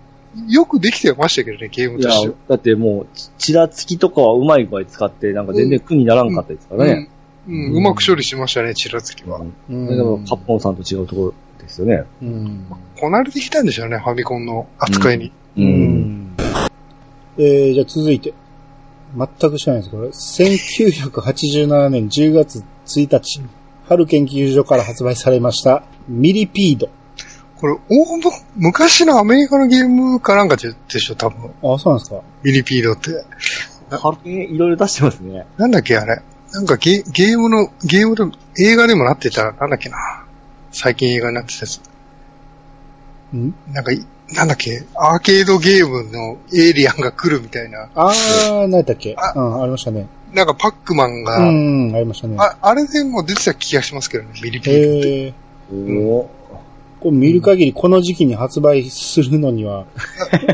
[0.49, 3.07] よくできてましたけどね、ゲームとしては。、だってもう、
[3.39, 7.09] ちらつきとかはうまい具合使って、なんか全然苦にならんかったですからね。
[7.49, 9.41] うん、うんうまく処理しましたね、ちらつきは。
[9.71, 9.87] うん。
[9.87, 12.05] だけど、カッポンさんと違うところですよね。
[12.21, 12.67] うん。
[13.01, 15.33] こなれてきたんでしょうね、ファミコンの扱いに。
[15.57, 15.61] う。
[15.61, 16.37] うんん。
[17.39, 18.35] えー、じゃあ続いて。
[19.17, 19.95] 全く知らないです。
[19.95, 23.41] これ、1987年10月1日、
[23.89, 26.89] 春研究所から発売されました、ミリピード。
[27.57, 28.23] これ、大む
[28.57, 31.51] 昔のアメリカのゲームかなんかででしょ、多分。
[31.63, 33.25] あ、そうなんですかミリピードって。
[33.97, 35.47] ハルケンいろいろ出してますね。
[35.57, 36.21] なんだっけ、あれ。
[36.53, 40.27] なんかゲゲームの、ゲームの映画でもなってた、なんだっけな。
[40.73, 41.81] 最近映画になってたやつ。
[43.35, 43.55] ん？
[43.73, 47.89] なんかい、なんだっけ、アーケードゲームのエイリアンが来るみたいな。
[47.95, 49.15] あー、何やったっけ？
[49.17, 50.09] あうん、ありましたね。
[50.33, 52.37] なんかパックマンが、うん、ありましたね。
[52.39, 55.27] ああれでも出てた気がしますけどね、ミリピって。
[55.29, 56.29] えー、お
[57.01, 59.85] これ見る限りこの時期に発売するのには、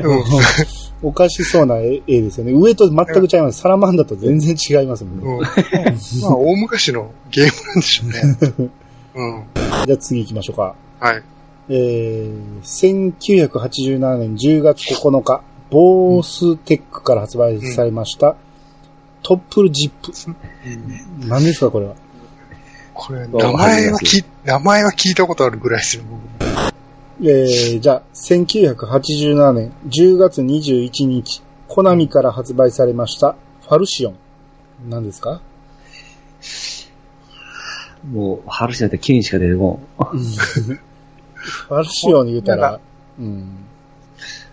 [0.03, 0.23] うん
[1.05, 2.53] おかしそうな絵絵ですよね。
[2.53, 3.61] 上と全く違います。
[3.61, 5.25] サラマンダと全然違いますもんね。
[5.25, 8.71] うんまあ、大昔のゲームなんでしょうね。
[9.17, 9.45] うん。
[9.87, 10.77] じゃあ次行きましょうか。
[11.01, 11.23] はい。
[11.69, 12.61] えー、
[13.49, 18.37] 1987年10月9日、ボーステックから発売されました、
[19.23, 20.13] トップルジップ。
[21.27, 21.95] 何ですか、これは？
[22.95, 26.03] これ、名前はき、名前は聞いたことあるぐらいですよ、
[27.23, 34.17] えー、じゃあ、1987年10月21日、コナミから発売されました、ファルシオン。
[34.91, 35.41] 何ですか？
[38.11, 42.81] もう、ハルシアって剣しか出てこファルシオン言うたら、
[43.19, 43.57] うん。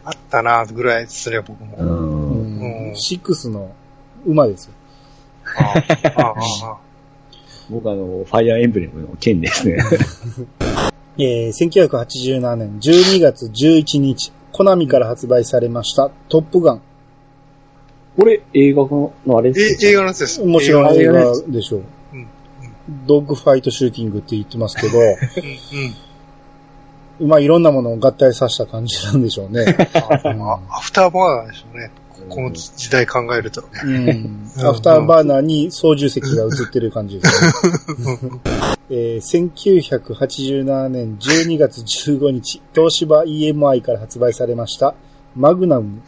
[0.03, 1.67] あったな、ぐらいですね、僕ん。
[1.67, 1.77] も。
[1.77, 2.95] うん。
[2.95, 3.71] シックスの
[4.25, 4.73] 馬ですよ。
[5.57, 5.73] あ
[6.15, 6.77] あああ
[7.69, 9.77] 僕あの、ファイアーエンブレムの剣ですね。
[11.19, 16.81] えー、1987年12月11日、コナミから発売されました、トップガン。
[18.17, 20.43] これ、映画のあれですえ映画のやつです。
[20.43, 22.27] もちろん映映画画でしょううん。
[23.05, 25.15] ドッグファイトシューティングって言ってますけど、う んうん。
[27.21, 29.65] まあいろんなものを合体させた感じなんでしょうね。
[29.93, 31.91] あアフターバーナーでしょうね。
[32.27, 33.63] この時代考えると。
[33.83, 34.43] うん。
[34.57, 38.29] アフターバーナーに操縦席が映ってる感じですね。
[38.91, 44.95] えー、1987年12月15日、東芝 EMI から発売されました、
[45.35, 46.01] マグナム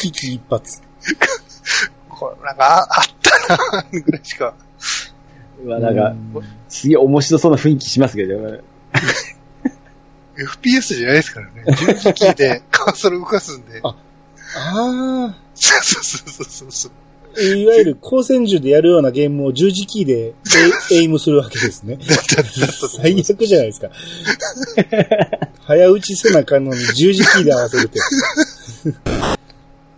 [0.00, 0.62] 危機一髪。
[2.08, 4.54] これ、なんか、ああったな、ぐらいしか。
[5.64, 8.60] うわ、なんかう、すげえ面白そうな雰囲気しますけど、
[10.44, 11.64] FPS じゃないですからね。
[11.76, 13.80] 十字キーでカーソル動かすんで。
[13.82, 13.94] あ
[14.56, 16.92] あそうそうそうそうそう。
[17.36, 20.34] あ、いわゆる光線銃でやるようなゲームを十字キーで
[20.92, 21.98] エイムするわけですね。
[22.00, 23.90] 最悪じゃないですか。
[25.64, 28.00] 早打ちせなあかんのに十字キーで合わせるって。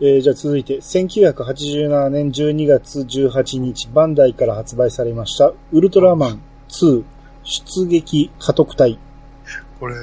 [0.05, 7.05] えーじゃあ続いて、1987年12月18日、バンダイから発売されました、ウルトラマン2
[7.45, 8.99] 出撃家督隊。
[9.83, 9.97] これ、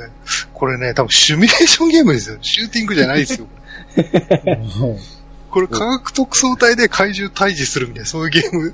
[0.54, 2.38] これね、多分シミュレーションゲームですよ。
[2.42, 3.48] シューティングじゃないですよ。
[5.50, 8.74] これ科学特捜隊で怪獣退治するみたいな、そういうゲーム。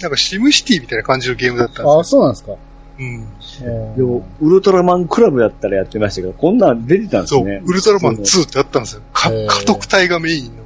[0.00, 2.52] なんかシムシティみたいな感じのゲームだったんあ、ですそうなんですか。
[2.52, 2.58] よ。
[3.00, 3.96] うん。
[3.96, 7.60] でも、ウルトラマンクラブやったらやってましたけど、こんなん出てたんですそう、ね。
[7.62, 9.02] ウルトラマン2ってあったんですよ。
[9.12, 10.62] か家督隊がメインの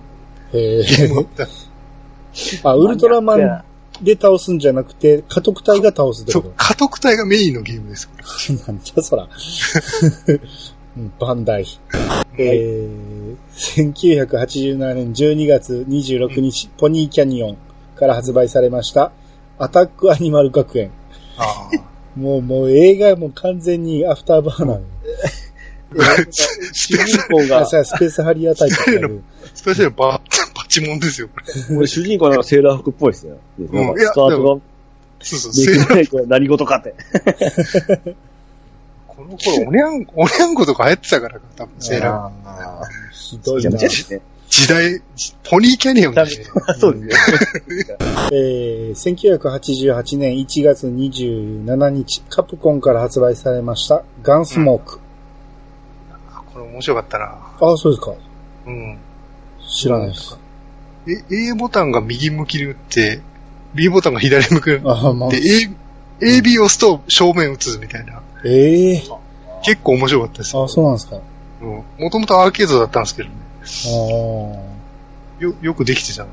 [0.52, 1.44] へゲームだえ。
[1.44, 1.48] っ
[2.62, 2.68] た。
[2.70, 3.64] あ、ウルトラマン
[4.02, 8.08] で倒すんじゃなくて、家督隊が倒すっそう家督隊がメインのゲームです。
[8.46, 9.28] と なんじゃそら。
[10.96, 11.66] うんバンダイ。
[12.38, 13.36] えー、
[14.26, 17.56] 1987年12月26日、ポニーキャニオン
[17.94, 19.12] から発売されました、
[19.58, 20.90] アタックアニマル学園。
[21.36, 21.70] あ
[22.16, 24.80] もう、もう映画も完全にアフターバーナー。
[26.72, 29.22] 主人公あ、が、さスペースハリアータイプっる
[29.54, 30.20] スペシャルババ
[30.68, 31.76] チモンですよ、これ。
[31.76, 33.36] これ主人公なんかセーラー服っぽいですよ。
[33.58, 34.60] なんかいやスタートが
[35.20, 36.94] そうそう、でセーきない子は何事かって。
[39.06, 42.48] この頃、おにゃん、おにゃんことか流行ってたから、多分、セーラー。
[42.48, 43.88] あひどいなーじゃあ、。
[43.88, 44.20] ですね。
[44.48, 45.02] 時代、
[45.42, 46.44] ポニーキャニオンだしね。
[46.78, 47.96] そうですね。
[48.32, 55.00] えー、1988年1月27日、カプコンから発売されました、ガンスモーク。
[56.52, 57.36] これ面白かったな。
[57.60, 58.12] あ、そうですか。
[58.66, 58.98] うん。
[59.68, 60.38] 知らないです。
[61.08, 63.20] え、A ボタンが右向きに打って、
[63.74, 65.38] B ボタンが左向きに打あ、まあっ、て、
[66.20, 68.20] A、AB を押すと正面打つみたいな。
[68.44, 69.02] ええ
[69.64, 70.64] 結構面白かったですよ。
[70.64, 71.16] あ、そうなんですか。
[71.62, 71.82] うん。
[71.98, 73.34] もともとアーケードだったんですけどね。
[73.40, 73.44] あ
[75.40, 75.44] あ。
[75.44, 76.30] よ、よくできてたの。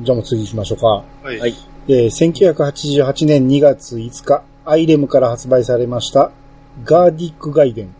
[0.00, 0.86] じゃあもう次行きましょうか。
[0.86, 1.54] はいはい
[1.86, 6.30] えー、1988年2月5日、アイレムから発売されました、
[6.84, 7.94] ガーディックガイデン。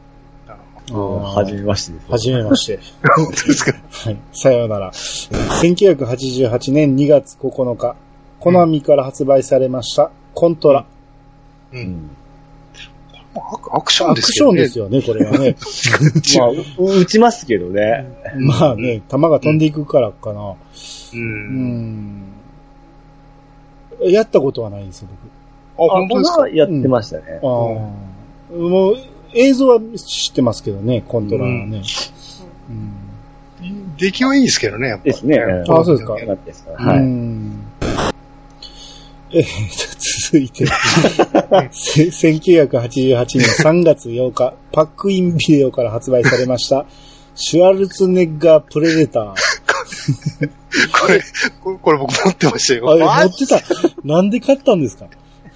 [0.92, 2.10] はじめましてです。
[2.10, 2.78] はじめまして。
[3.16, 3.72] 本当ですか？
[3.90, 4.16] はい。
[4.32, 4.90] さようなら。
[4.92, 7.96] 1988年2月9日、
[8.40, 10.84] コナミから発売されました、コントラ。
[11.72, 11.76] う。
[11.76, 12.10] うんん。
[13.36, 14.52] アクアクションアクシですよね。
[14.52, 15.56] ョンですよね、これはね。
[16.38, 18.04] まあ、う打ちますけどね。
[18.36, 20.50] まあね、弾が飛んでいくからかな。
[20.50, 20.54] う。
[21.14, 22.22] うんん。
[24.02, 25.08] やったことはないんですよ、
[25.78, 26.40] あ、本当ですか？
[26.42, 27.38] はやってましたね。
[27.42, 27.46] 僕。
[27.50, 28.56] ああ。
[28.56, 28.96] もう、
[29.34, 31.82] 映像は知ってますけどね、コントラはね。
[32.70, 32.94] うん
[33.96, 35.38] 出来はいいんですけどね、やっぱですね。
[35.38, 36.16] あそうですか
[36.52, 36.98] すかはい。
[37.00, 37.64] ん
[39.32, 39.42] え
[40.30, 40.66] 続いて、
[41.72, 46.86] せ1988年3月8日、パックインビデオから発売されました、
[47.34, 49.34] シュワルツェネッガープレデター。
[50.92, 51.20] これ、
[51.62, 52.90] これこれ僕持ってましたよ。
[52.90, 53.60] あれ、持ってた。
[54.04, 55.06] なんで買ったんですか？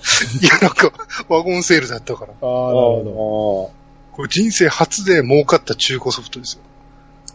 [0.42, 0.92] いや、なんか、
[1.28, 2.32] ワゴンセールだったから。
[2.32, 2.44] ああ、なる
[3.12, 3.72] ほ
[4.12, 6.60] これ人生初で儲かった中古ソフトですよ。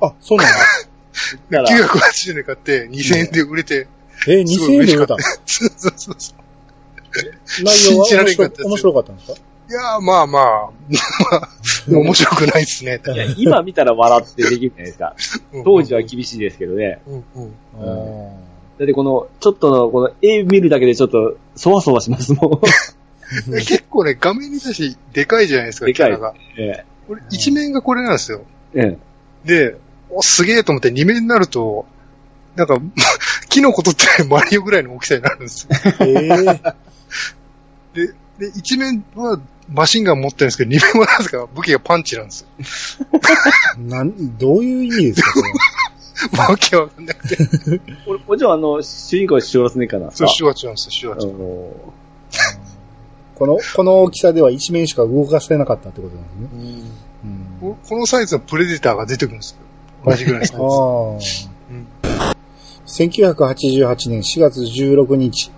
[0.01, 0.07] ど。
[0.07, 0.59] あ、そうなんだ。
[1.63, 3.87] だから、980円買って2000円で売れて、
[4.27, 7.63] え、2000円で売れたそうそうそうそう。
[7.63, 9.37] 内容は 信じられ面白んかったですよ面白かったんですか？
[9.69, 11.49] いやー、まあまあ、まあ、
[11.87, 12.99] 面白くないですね。
[13.13, 15.15] いや今見たら笑ってできるじゃないですか。
[15.63, 17.01] 当時は厳しいですけどね。
[17.07, 17.53] うんうん。
[17.79, 18.33] あ
[18.79, 22.61] だってこの、ちょっとの、この絵見るだけでちょっと、そわそわしますもん。
[23.61, 26.33] 結構ね、画面に対してでかいじゃないですか、でかいキャラが。
[26.57, 28.41] えこれ、一面がこれなんですよ。
[28.73, 28.97] え。
[29.45, 29.77] えで、
[30.09, 31.85] お、すげえと思って二面になると、
[32.55, 32.79] なんか、
[33.49, 35.69] キノコ取ってマリオぐらいの大きさになるんですよ。
[37.93, 38.07] で、
[38.39, 42.47] で、一面はマシンガン持ってるんですけど、二面はなぜか武器がパンチなんです
[42.99, 43.07] よ。
[43.79, 45.51] なん、どういう意味ですか、それ
[46.37, 47.37] わけわかんなくて。
[48.05, 51.29] これ、もちろんあの、主人公はシュワルツェネッガーなんですそう、かシュワチュなんですよ、シュワチュ。
[51.29, 51.93] あの
[53.35, 56.89] この、この大きさでは一面しか動かせなかったってことなんですね。
[57.25, 59.57] うんここのサイズのプレデターが出てくるんですよ。
[60.05, 61.47] 同じぐらいのサイズ。
[62.19, 62.33] ああ。
[62.85, 65.51] 1988年4月16日、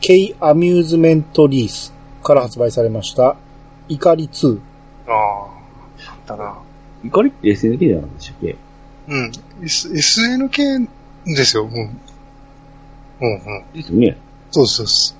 [0.00, 3.36] K アミューズメントリースから発売されました、
[3.88, 4.58] 怒り2。
[5.06, 5.48] ああ、
[6.26, 6.58] だな。
[7.04, 8.56] 怒りって SNK なんでしたっけ？
[9.08, 9.32] うん。
[9.62, 10.88] S、SNK
[11.26, 11.74] ですよ、もう。
[13.24, 13.64] うんうん。
[13.74, 14.16] ですよね。
[14.50, 15.14] そうそうそ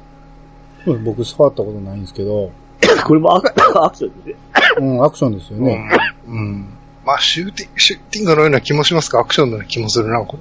[1.05, 2.51] 僕触ったことないんですけど、
[3.07, 3.49] これもアク
[3.85, 4.35] アクションですね。
[4.79, 5.63] うん、アクションですよう。
[5.63, 5.89] ね。
[6.27, 6.37] うん。
[6.37, 6.67] うん。
[7.05, 9.21] まあ、シューティング、シューティングのような気もしますか？
[9.21, 10.37] アクションのような気もするな、こ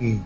[0.00, 0.06] れ。
[0.06, 0.24] うん。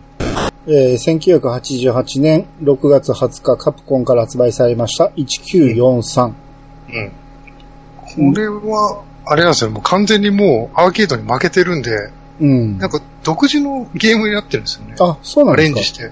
[0.67, 6.25] えー1988年6月20日、カプコンから発売されました、1943。
[6.27, 7.11] うん。
[8.33, 12.09] これは、あれなんですよ、もう完全にもうアーケードに負けてるんで、
[12.39, 12.77] うん。
[12.77, 14.95] なんか独自のゲームになってるんですよね。
[14.99, 16.11] あ、そうなアんですかレンジして。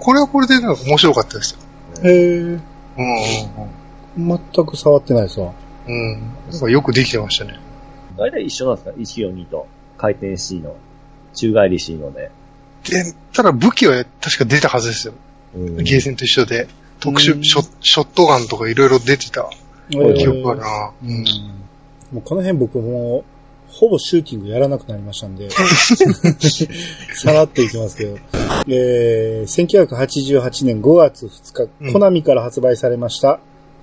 [0.00, 1.58] これはこれでなんか面白かったですよ。
[2.04, 2.60] へえ、うん
[4.54, 5.52] 全く触ってないですわ。
[5.86, 6.00] うんうん。
[6.00, 6.20] うん。
[6.50, 7.58] なんかよくできてましたね。
[8.16, 9.66] 大体一緒なんですか ?142 と
[9.96, 10.74] 回転 C の、
[11.34, 12.30] 宙返り C ので。
[12.84, 15.14] で、ただ武器は確か出たはずですよ。
[15.54, 16.68] うんゲーセンと一緒で。
[17.00, 19.48] 特うん殊ショショットガンとかいろいろ出てた
[19.90, 20.90] えー記憶がな。
[21.02, 21.24] うん
[22.12, 25.50] もうこの辺僕もう、ほぼシューティングやらなくなりましたんで、
[27.14, 28.16] さらっといきますけど、
[28.66, 33.40] えー、1988年5月2日、うんコナミから発売されました、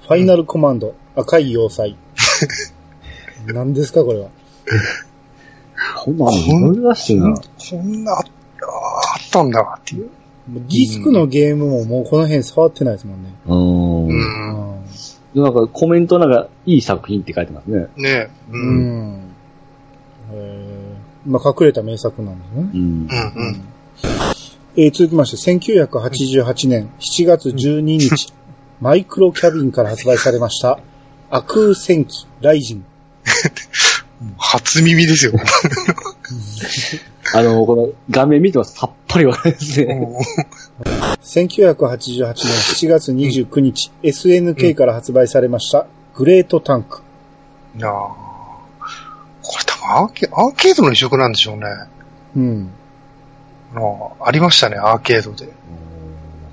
[0.07, 1.95] ファイナルコマンド、赤い要塞。
[3.45, 4.29] 何ですか、これは？
[6.03, 7.35] こんなの珍しいな。
[7.35, 10.09] こんな、ああったんだっていう
[10.47, 13.33] ディスクのゲームももうこの辺触ってないですもんね。
[13.47, 14.07] うん。
[14.07, 14.85] うん。
[15.35, 17.87] うなんかコメントなんか、いい作品って書いてますね。
[17.97, 18.57] ねう。
[18.57, 18.59] ん。
[18.59, 19.21] うん。
[20.31, 22.69] えー、まあ隠れた名作なんですね。
[22.73, 22.83] うんう。
[22.83, 23.07] ん。
[23.07, 23.61] うん。
[24.77, 28.33] えー続きまして、1988年7月12日、
[28.81, 30.79] マイクロキャビンから発売されました、
[31.29, 32.85] アクー戦記ライジン。
[34.37, 35.33] 初耳ですよ。
[37.35, 38.75] あの、この画面見てます。
[38.75, 40.07] さっぱりわかるですね。
[41.21, 47.01] 1988年7月29日、SNK から発売されました、グレートタンク。
[47.75, 47.91] なあ。
[47.91, 51.65] これ多分アーケアーケードの移植なんでしょうね。
[52.37, 52.69] うん。
[53.73, 55.51] あのありましたね、アーケードで。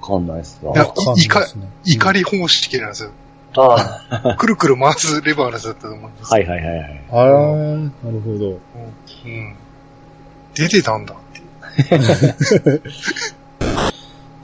[0.01, 0.77] わかんないっすわい。
[0.79, 1.69] やわかんないですね。
[1.85, 3.11] 怒り方式なんですよ。
[3.55, 6.33] あくるくる回すレバーのやつだったと思うんです。
[6.33, 7.05] はいはいはいはい。
[7.11, 8.59] あー、なるほど。
[9.27, 9.57] うん。
[10.55, 11.43] 出てたんだってい
[12.77, 12.83] う。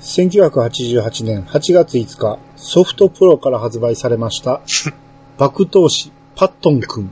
[0.00, 4.62] 1988年8月5日、ソフトプロから発売されました、
[5.36, 7.10] 爆投資パットンくん。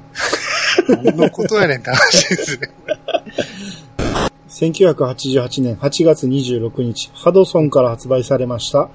[0.88, 2.70] 何のことやねんって話ですね。
[4.48, 8.88] 1988年8月26日、ハドソンから発売されました、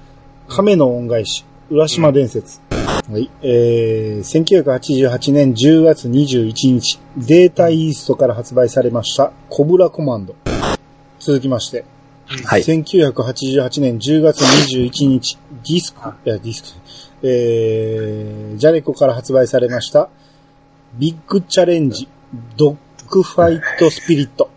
[0.48, 2.60] 亀の恩返し、浦島伝説。
[2.70, 3.30] はい。
[3.40, 10.34] えー、1988年10月21日、データイーストから発売されました、コブラコマンド。
[11.18, 11.86] 続きまして、
[12.44, 12.62] はい。
[12.62, 16.80] 1988年10月21日、ディスク、いや、ディスク、
[17.22, 20.10] えー、ジャレコから発売されました、
[20.98, 22.06] ビッグチャレンジ、
[22.58, 22.76] ドッ
[23.08, 24.50] グファイトスピリット。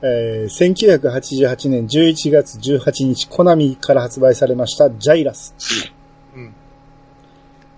[0.00, 5.54] えー、1988年11月18日、コナミから発売されました、ジャイラス。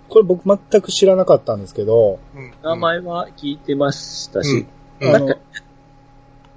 [0.09, 0.13] うん。
[0.13, 2.53] これ僕全く知らなかったんですけど、うん。
[2.63, 4.67] 名前は聞いてましたし、うん
[5.01, 5.39] あのなんか、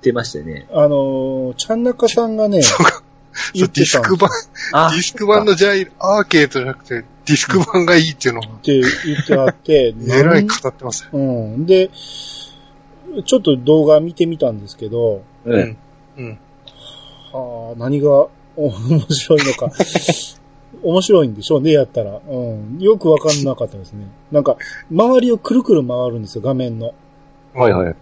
[0.03, 0.67] 出ましたよね。
[0.73, 2.61] あのー、ちゃんなかさんがね、
[3.55, 4.31] 言 そう、ディスク版、
[4.73, 11.11] あディスク版のジャイアーケードじゃなくて、ディスク版がいいっていうのが、って言ってあって、 えらい語ってますよ。
[11.13, 11.23] う
[11.57, 11.67] ん。
[11.67, 11.91] で、
[13.25, 15.77] ちょっと動画見てみたんですけど、うん。
[16.19, 16.39] うん。
[17.33, 19.71] はあ、何がお面白いのか。
[20.83, 22.21] 面白いんでしょうね、やったら。
[22.29, 22.79] うん。
[22.79, 24.07] よくわかんなかったですね。
[24.31, 24.57] なんか、
[24.91, 26.93] 周りをくるくる回るんですよ、画面の。
[27.55, 27.97] はいはい。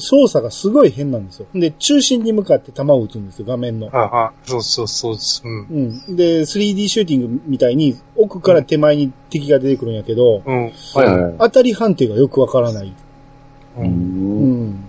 [0.00, 1.46] 操作がすごい変なんですよ。
[1.54, 3.88] で、中心に向かって弾を撃つんですよ、画面の。
[3.92, 5.42] ああ、そうそうそうです。
[5.44, 5.66] うん。
[6.08, 6.16] うん。
[6.16, 10.62] で、3D シューティングみたいに、奥から手前に敵が出てくるんやけど、うん。
[10.64, 11.34] はいはいはい。
[11.38, 12.92] 当たり判定がよくわからない。
[13.78, 13.80] う。
[13.80, 14.84] うんん。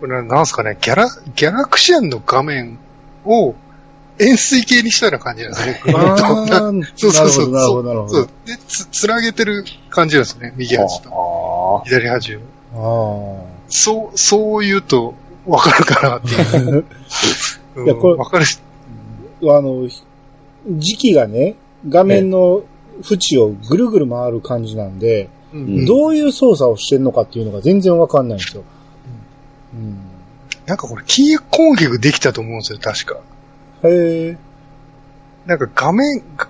[0.00, 2.78] これはなんすかね、ギャラ、ギャラクシアンの画面
[3.24, 3.54] を
[4.18, 5.80] 円錐形にしたような感じなんですね。
[6.96, 7.52] そうそうそう。
[7.52, 8.28] なるほど、なるほどそう。。
[8.46, 10.52] で、つ、つなげてる感じなんですね。
[10.56, 12.38] 右端とあ左端
[12.74, 13.46] あを。
[13.68, 15.14] そう、そう言うと
[15.46, 16.84] わかるかなっていう。
[17.76, 18.44] うんいやこれわかる。
[18.44, 19.56] あ。
[19.56, 19.88] あの、
[20.68, 21.56] 時期がね、
[21.88, 22.62] 画面の
[23.10, 28.62] 縁をぐるぐる回る感じなんで、うんどういう操作をしてるのかっていうのが全然わかんないんですよ。
[29.74, 29.98] うん。
[30.64, 33.20] なんかこれ、キー攻撃できたと思うんですよ、確か。
[33.84, 34.38] へえ。
[35.46, 36.48] なんか画面、が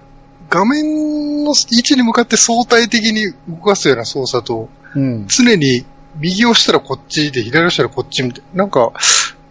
[0.49, 5.27] 画面の位置に向かって相対的に動かすような操作と、うん。
[5.27, 8.65] 常に右押したらこっちで、左押したらこっちみたいな。
[8.65, 8.93] なんか、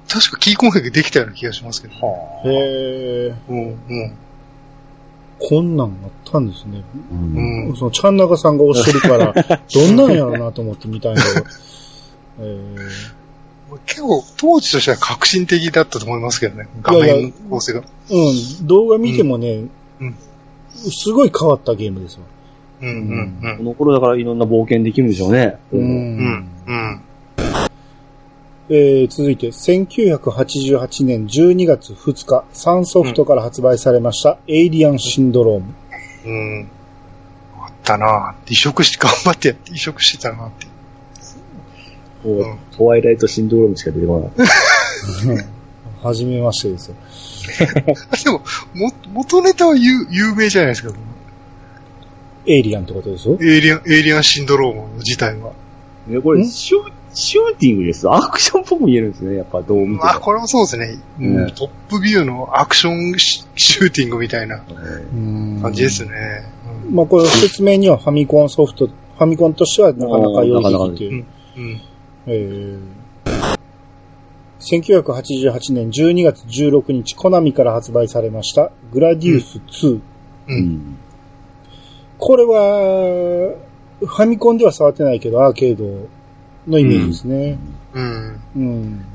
[0.07, 1.93] 確かキー攻撃できたような気がしますけど。
[1.95, 2.47] あ。
[2.47, 3.35] へえ。
[3.49, 4.17] うん、うん。
[5.39, 6.83] こんなんあったんですね。
[7.11, 7.69] うん。
[7.69, 7.75] うん。
[7.75, 9.33] その、ちゃんなかさんが押してるから、
[9.73, 11.45] どんなんやろうなと思って見たんやけど。
[12.41, 12.77] え
[13.85, 16.67] 結構、当時としては革新的だったと思いますけどね。
[16.81, 17.81] 画面構成が。
[17.81, 19.65] ーうん、動画見てもね、
[19.99, 20.15] うん
[20.73, 22.23] すごい変わったゲームですわ。
[22.81, 25.59] うん、うん、この頃だからいろんな冒険できるんでしょうね。
[25.71, 25.85] ううん。
[25.85, 27.01] うん、うん。
[28.69, 35.73] えー続いて、1988年12月2日、サンソフトから発売されました、エイリアンシンドローム。
[36.25, 36.29] う
[36.61, 36.67] ん。
[37.59, 38.51] あったなぁ。
[38.51, 40.70] 移植して、頑張ってやって移植してたなって。
[42.23, 45.45] こうトワイライトシンドロームしか出てこない。
[46.01, 46.95] はじめましてですよ。
[48.23, 48.39] でも、
[48.73, 50.93] も、元ネタは有有名じゃないですか。
[52.47, 53.37] エイリアンってことですよ。
[53.39, 55.51] エイリアン、エイリアンシンドローム自体は。
[56.07, 56.45] ね、これん？
[56.47, 56.79] シュ、
[57.13, 58.09] シューティングです。
[58.09, 59.35] アクションっぽく見えるんですね。
[59.35, 59.97] やっぱどう見ても。
[59.97, 60.97] まあ、これもそうですね。
[61.19, 64.63] うんねトップビューのアクションシシューティングみたいな
[65.13, 66.11] うん感じですね。
[66.87, 71.25] うんまあこれ説明にはファミコンソフト、フファミコンとしてはなかなか良い出来っていう。
[71.57, 71.81] うん。
[72.27, 73.57] えー、
[74.59, 79.95] 1988年12月16日、コナミから発売されました、グラディウス2。
[79.95, 80.01] う。
[80.47, 80.97] うんん。
[82.17, 83.55] これは、
[83.99, 86.07] ファミコンでは触ってないけど、アーケード
[86.67, 87.57] のイメージですね。
[87.93, 88.41] うん。
[88.55, 89.05] うん。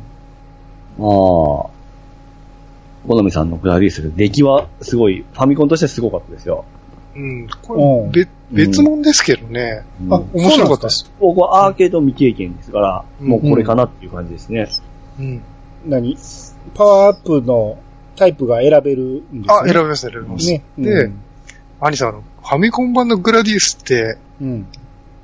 [0.99, 1.71] ああ。
[3.07, 6.65] 好みさんのグラディウスで出来はすごい、ファミコンとしてすごかったですよ。
[7.15, 7.49] うん。
[7.63, 8.13] こうん
[8.51, 9.85] 別物ですけどね。
[10.01, 11.11] うんあ面白かったです。
[11.19, 14.69] 僕はアーケード未経験ですから、うんもうこれかなっていう感じですね。
[15.19, 15.43] うん。
[15.87, 16.17] 何？
[16.75, 17.79] パワーアップの
[18.17, 19.55] タイプが選べるんですね。
[19.63, 20.47] あ、選べます、選べます。
[20.51, 20.63] ね。
[20.79, 21.21] でうん
[21.79, 24.67] アニさん、ファミコン版のグラディウスって、うん。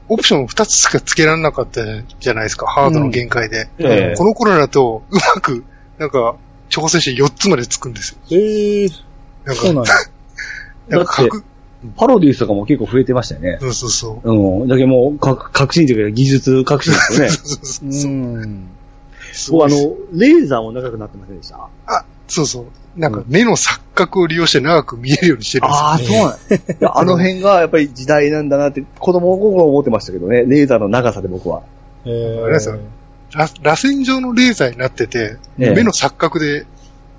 [0.09, 3.69] オプション2つしか付けられなかったじゃないですか、ハードの限界で。
[3.79, 5.65] ええこの頃だと、うまく、
[5.99, 6.37] なんか、
[6.69, 8.19] 調整して4つまでつくんですよ。
[8.39, 8.89] ええ
[9.45, 9.95] なんか、そうなんだ。
[10.89, 11.23] なんか、
[11.97, 13.59] パロディウスとかも結構増えてましたよね。
[13.61, 14.61] そうそうそう。
[14.61, 14.69] うん。
[14.69, 17.29] だけどもう、か革新というか技術革新ですよね。
[17.31, 18.47] そうそうそうう。
[18.47, 18.69] ん。
[19.25, 21.69] 僕あすごいですの、レーザーも長くなってませんでした？
[21.87, 22.65] あ、そうそう。
[23.01, 26.27] なんか目の錯覚を利用して長く見えるようにしてるんですよ。
[26.27, 30.45] ああ、そうなん あの辺がやっぱり時代なんだなって子供心思ってましたけどね。
[30.47, 31.63] レーザーの長さで僕は。
[32.05, 32.79] えーあれですよ
[33.35, 36.67] ら螺旋状のレーザーになってて、ええ目の錯覚で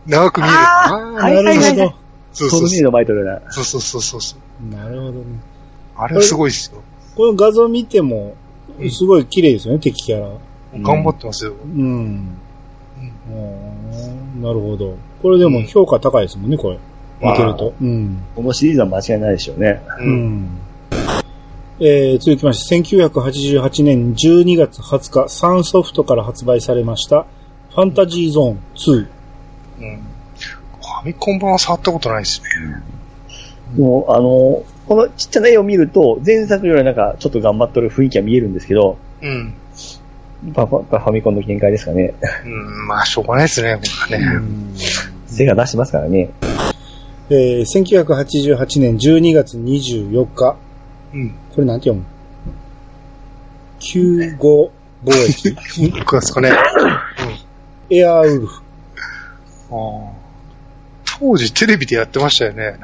[0.06, 0.56] 長く見える。
[0.56, 0.92] ああ、
[1.24, 1.94] なるほトルネー
[2.34, 2.84] そうそうそう。
[2.84, 3.40] ド巻いてるな。
[3.50, 4.40] そうそうそうそうそう。
[4.40, 4.53] ど。
[4.72, 5.26] なるほどね。
[5.96, 6.82] あれはすごいですよ。
[7.16, 8.36] この画像見ても、
[8.90, 10.28] すごい綺麗ですよね、敵キャラ。
[10.28, 11.54] うん頑張ってますよ。
[11.64, 12.38] うん。
[13.30, 14.96] うんなるほど。
[15.22, 16.80] これでも評価高いですもんね、これ。
[17.22, 17.74] 見てると。
[17.80, 18.24] うん。
[18.36, 19.82] このシリーズは間違いないでしょうね。
[20.00, 20.04] う。
[20.04, 20.60] うんん。
[21.80, 27.26] えー、続きまして、1988年12月20日、サンソフトから発売されました、
[27.72, 29.08] ファンタジーゾーン2。
[29.80, 30.00] うん。
[30.36, 32.48] ファミコン版は触ったことないですね。
[33.78, 39.54] もう、あの、このちっちゃな絵を見ると、前作よりなんかちょっと頑張ってる雰囲気が見えるんですけど、うん。
[40.54, 42.14] パパファミコンの限界ですかね。
[42.46, 44.42] うん、まあ、しょうがないですね、僕はね。
[45.28, 46.30] 背が出しますからね。
[47.30, 50.58] えー、1988年12月24日、
[51.14, 51.36] うん。
[51.56, 52.06] これなんて読む
[53.80, 54.38] ?95
[55.06, 56.52] 貿易僕はですかね。
[57.90, 58.62] エアーウルフ。
[59.72, 60.24] あー
[61.20, 62.78] 当時テレビでやってましたよね。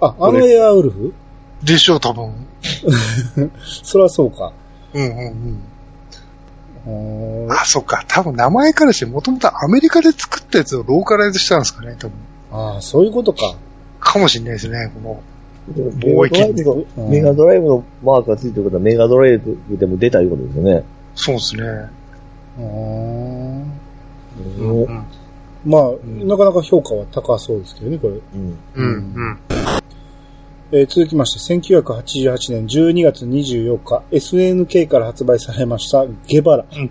[0.00, 1.14] あ、あのエアーウルフ？
[1.62, 2.32] でしょう、多分。
[3.82, 4.52] そらそうか。
[4.94, 5.60] うんうん
[6.86, 7.52] うん。
[7.52, 8.04] あ、そっか。
[8.06, 12.12] 多分名前からして、もともとアメリカで作ったやつをローカライズしたんですかね、多分。
[12.52, 13.56] ああ、そういうことか。
[13.98, 15.20] かもしれないですね、この。
[15.68, 20.84] メガドライブの、うんメガドライブのマークがついてることはメガドライブでも出たいうことですよね。
[21.16, 21.62] そうですね。
[22.58, 23.72] うーん
[24.58, 25.04] うんうん。
[25.64, 28.14] まあ、んなかなか評価は高そうですけどね、これ。
[28.14, 28.58] うん。
[28.76, 28.88] うんう
[29.30, 29.38] ん。
[30.72, 36.64] えー続きまして、1988年12月24日、SNK から発売されました、ゲバラ。
[36.70, 36.90] うん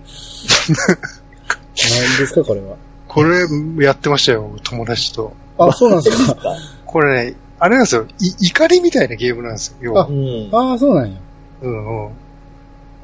[1.77, 2.77] 何ですか、これは？
[3.07, 3.45] これ、
[3.85, 5.33] やってましたよ、友達と。
[5.57, 6.37] あ、そうなんですか？
[6.85, 8.05] これね、あれなんですよ。
[8.19, 10.07] い怒りみたいなゲームなんですよ、要は。
[10.07, 10.49] うん。
[10.53, 11.17] ああ、そうなんや。
[11.61, 12.11] うんうん。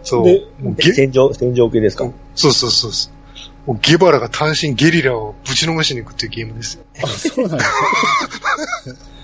[0.03, 0.25] そう。
[0.25, 2.09] でもうゲ戦場、戦場系ですか？
[2.35, 3.13] そうそうそうそう。
[3.67, 6.83] もうゲバラが単身ゲリラをぶちのめしに行くっていうゲームですよ。
[7.03, 7.65] あ、そうなんや。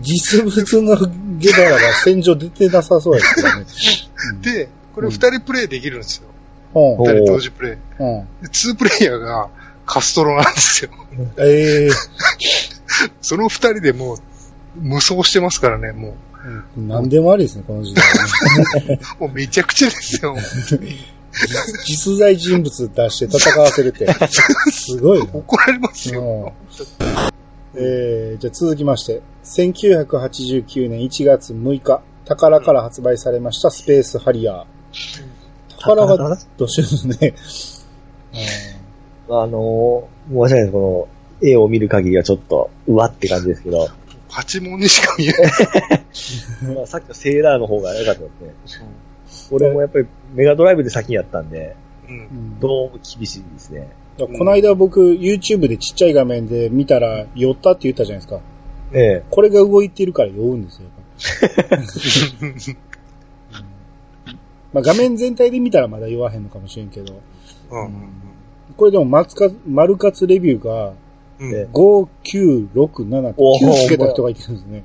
[0.00, 0.96] 実物の
[1.38, 3.66] ゲバラが戦場出てなさそうやけどね。
[4.42, 6.28] で、これ二人プレイできるんですよ。
[6.74, 7.72] うん、お二人同時プレイ。
[7.98, 8.26] うん。
[8.42, 9.48] でツープレイヤーが
[9.86, 10.90] カストロなんですよ。
[11.38, 11.90] ええ
[13.20, 14.16] その二人でもう
[14.76, 16.16] 無双してますからね、も
[16.76, 16.88] うん。
[16.88, 19.00] 何でもありですね、この時代はね。
[19.18, 19.20] う。
[19.24, 20.36] もうめちゃくちゃですよ。
[21.86, 24.06] 実在人物出して戦わせるって。
[24.70, 25.24] すごいな。
[25.32, 26.52] 怒られますよ。
[26.78, 27.32] うん
[27.74, 34.64] えー、じゃあ続きまして、1989年1月6日、宝から発売されましたスペースハリアー。
[35.78, 37.34] 宝がどうしてるね。
[39.28, 40.72] あのー、申し訳ないです。
[40.72, 41.08] こ
[41.42, 43.88] の、絵を見る限りはちょっと、うわって感じですけど、
[44.28, 45.38] パチモンにしか見えな
[46.72, 46.74] い。
[46.74, 48.28] まあさっきのセーラーの方が良かったで
[48.66, 48.86] すね。
[49.50, 51.76] 俺もやっぱりメガドライブで先やったんで、
[52.08, 53.88] うんうんどうも厳しいですね。
[54.18, 58.40] この間僕 YouTube でちっちゃい画面で見たら酔ったって言ったじゃないですか。
[58.92, 59.24] ええ。
[59.30, 60.88] これが動いてるから酔うんですよ。
[64.72, 67.20] まあ画面全体で見たらまだ酔わへんのかもしれんけど、
[67.70, 68.22] うん
[68.76, 70.94] これでもマツカ、マルカツレビューが
[71.38, 74.84] うんうんえ5967っておー9つけた人がいてるんですね。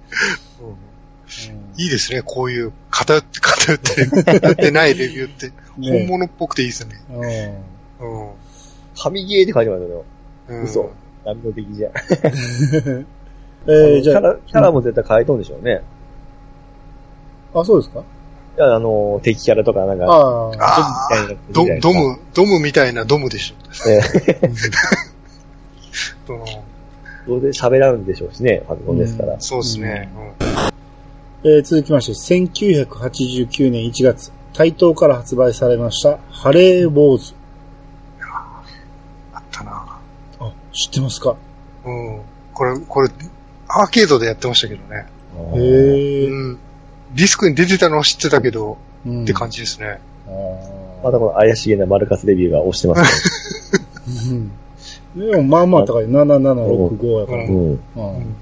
[1.78, 5.48] いいですね、こういう偏って偏ってやってないレビューって、
[5.78, 6.96] ね本物っぽくていいですね。
[8.00, 8.32] うんうん
[9.00, 10.06] 神ゲーって書いてますよ。
[10.48, 10.90] うん嘘。
[11.24, 11.92] 波の敵じゃん。
[13.68, 15.82] えー、じゃキャラ、キャラも絶対変えとんでしょうね。
[17.54, 18.00] あ、あ、そうですか？
[18.00, 20.52] いやあの、敵キャラとかなんか、ああ。
[20.52, 23.56] ああ、ドドム、ドムみたいなドムでしょ。
[23.90, 24.02] え
[26.26, 26.46] その
[27.28, 29.36] 当然喋らんでしょうしね、ファミコンですから。
[29.40, 30.10] そうですね。
[31.44, 37.34] えー続きまして、1989年1月、台東から発売されました、ハレーウォーズ。
[38.22, 38.64] あ
[39.40, 40.00] ったな。
[40.40, 41.36] あ、知ってますか？
[41.86, 42.22] うん。
[42.56, 43.10] これ、これ、
[43.68, 45.06] アーケードでやってましたけどね。
[45.56, 46.28] へえ。
[46.28, 46.60] うん。
[47.14, 50.00] ディスクに出てたのは知ってたけど、うんって感じですね。
[50.28, 50.30] あ
[51.04, 54.52] またこの怪しげなマルカスレビューが押してますーうん
[55.16, 56.06] でも、まあまあ高い。
[56.06, 57.44] 7765やから。
[57.44, 57.72] うん。
[57.72, 58.36] うん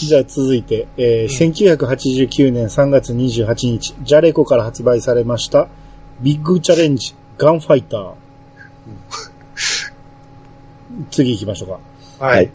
[0.00, 5.68] じゃあ続いて、えー1989年3月28日、ジャレコから発売されました、
[6.20, 8.12] ビッグチャレンジ、ガンファイター。
[11.10, 11.68] 次行きましょう
[12.20, 12.26] か。
[12.26, 12.48] ははいい。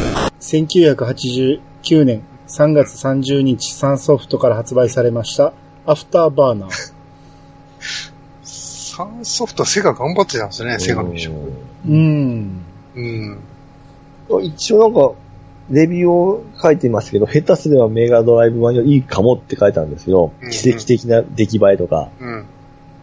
[0.43, 5.53] 1989年3月30日、サンソフトから発売されました、
[5.85, 6.93] アフターバーナー。
[8.43, 11.33] サンソフトはセガ頑張ってたんですね、セガの移植。
[11.87, 12.61] うん。
[12.95, 13.39] うん。
[14.43, 15.13] 一応なんか、
[15.69, 22.45] レビューを書いてますけど、下手すればメガドライブ版よりいいかもって書いてあるんですけど、うん奇跡的な出来栄えとか、うん。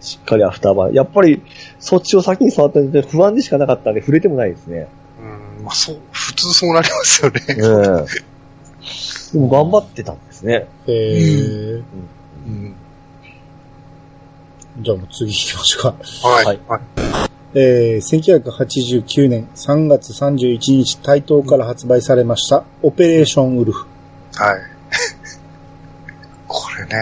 [0.01, 0.95] しっかりアフターバー。
[0.95, 1.43] やっぱり、
[1.79, 4.89] そっちを先に触ったんで不安でしかなかったんで触れてもないですね。
[5.59, 5.65] うん。
[5.65, 6.10] まあ、そう、普
[6.41, 7.41] 通そうなりますよね。
[7.49, 8.07] うん。
[9.33, 10.67] でも頑張ってたんですね。
[10.87, 11.83] えー、
[12.47, 12.75] うん。
[14.81, 16.29] じゃあもう次行きましょうか。
[16.29, 16.45] はい。
[16.47, 16.81] はいはい。
[17.53, 23.87] えー、1989年3月31日、台東から発売されました、オペレーションウルフ。
[24.37, 24.61] はい。
[26.47, 26.97] これね、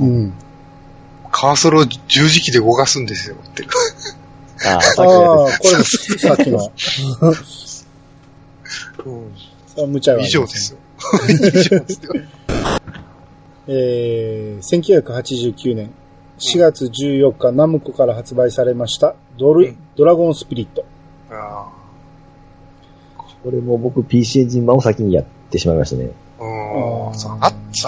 [0.00, 0.32] うん。
[1.30, 3.64] カーソルを十字キーで動かすんですよって。
[4.66, 6.60] ああ、さあっきのあ、これもさっきの、
[9.06, 9.32] うん。
[9.66, 10.78] さ無茶があ以上ですよ。
[11.28, 12.12] 以上ですよ。
[13.68, 15.90] えー、1989年
[16.38, 20.84] 4月14日、ナムコから発売されました、ドル、うんドラゴンスピリット。
[21.30, 21.70] あ
[23.44, 26.10] これも僕 PC エンジン版を先にやってしまいましたね。
[26.38, 27.38] ーうんああそう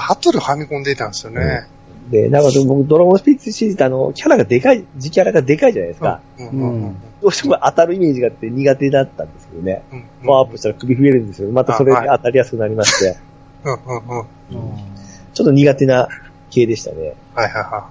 [0.08, 1.66] 後でファミコン出たんですよね。
[2.10, 6.20] で、なんか僕ドラゴンスピリッツシリーズってあの、キャラがでかい、自キャラがでかいじゃないですか。
[6.38, 9.82] うんうんうんどうしても当たるイメージがあって苦手だったんですけどね。
[9.90, 11.50] うんパワーアップしたら首増えるんですよ。
[11.52, 13.16] またそれで当たりやすくなりまして、
[13.64, 14.26] うんうんうん。
[15.32, 16.08] ちょっと苦手な
[16.50, 17.14] 系でしたね。
[17.34, 17.88] はいはいは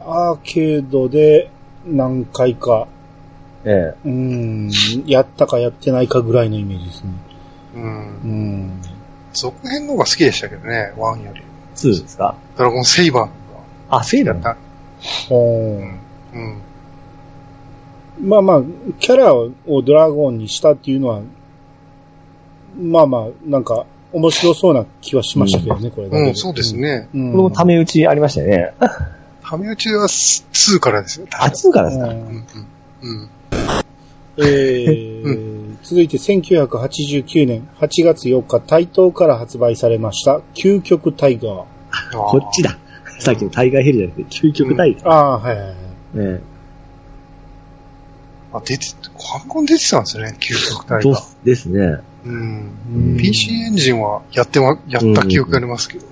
[0.00, 1.48] アーケードで
[1.86, 2.88] 何回か、
[3.64, 4.08] ええ。
[4.08, 4.70] うん、
[5.06, 7.10] やったかやってないかぐらいのイメージですね。
[7.76, 7.78] い。
[7.78, 7.80] う。
[7.80, 7.90] うん
[8.78, 8.82] ん。
[9.32, 11.42] 続編の方が好きでしたけどね、ワンより。
[11.88, 12.36] 2ですか？
[12.56, 13.28] ドラゴンセイバー
[13.90, 14.54] あ、セイだった。
[14.54, 14.56] 好きだっ
[15.28, 15.28] た。
[15.28, 16.00] ほーうん。
[18.20, 18.28] うん。
[18.28, 18.62] まあまあ、
[19.00, 19.50] キャラを
[19.82, 21.20] ドラゴンにしたっていうのは、
[22.80, 26.76] まあまあ、なんか、面白そうな気はしましたけどね、これだけでうん、そうです。
[26.76, 27.08] ね。
[27.14, 27.30] うん。
[27.32, 28.74] これもため打ちありましたよね。
[29.44, 31.26] タメ打ちは2からですよ。
[31.32, 32.08] あ、2からですか？
[32.08, 32.46] うんうんうん。
[33.02, 33.28] うん。
[34.38, 35.61] えー
[35.92, 41.64] 続いて1989年8月4日、台東から発売されました、究極タイガー。
[42.12, 42.78] こっちだ。
[43.18, 45.08] さっきのタイガーヘリじゃなくて、究極タイガー。
[45.10, 45.76] ああー、はいはいはい。
[46.14, 46.40] え
[48.54, 51.02] あ、出て、ファミコン出てたんですね、究極え。
[51.02, 51.22] と体が。
[51.44, 51.98] ですね。
[52.24, 52.70] うん。
[52.94, 56.06] うん PC エンジンはやってま、やった記憶ありますけど。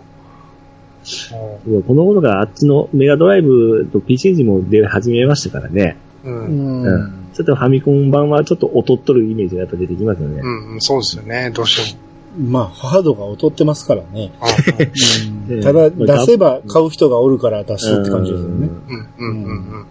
[1.87, 5.97] この頃からあっちのメガドライブと PC エンジンも出始めましたからね。
[6.23, 6.29] う。
[6.29, 6.85] うんん。
[6.85, 10.41] うちょっとファミコン版はちょっと劣っとるイメージがやっぱ出てきますよね。
[10.43, 12.51] うん、うん、そうですよね、どうしても。
[12.51, 14.31] まあ、ハードが劣ってますからね。
[14.41, 14.47] あ
[15.49, 18.55] うんただ、出せば買う人がおるから出すって感じですよね。
[18.57, 19.87] うん、うん、うん、うん。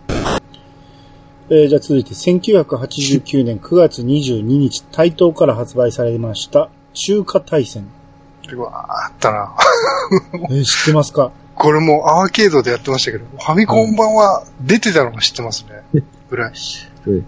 [1.52, 7.88] えーじゃあ続いて、1989年9月22日、台東から発売されました、中華大戦。
[8.52, 9.54] うわあったな。
[10.50, 11.32] えー知ってますか？
[11.56, 16.04] これもアーケードでやってましたけど、ファミコン版は出てたのが知ってますね。
[16.30, 16.54] ぐらい。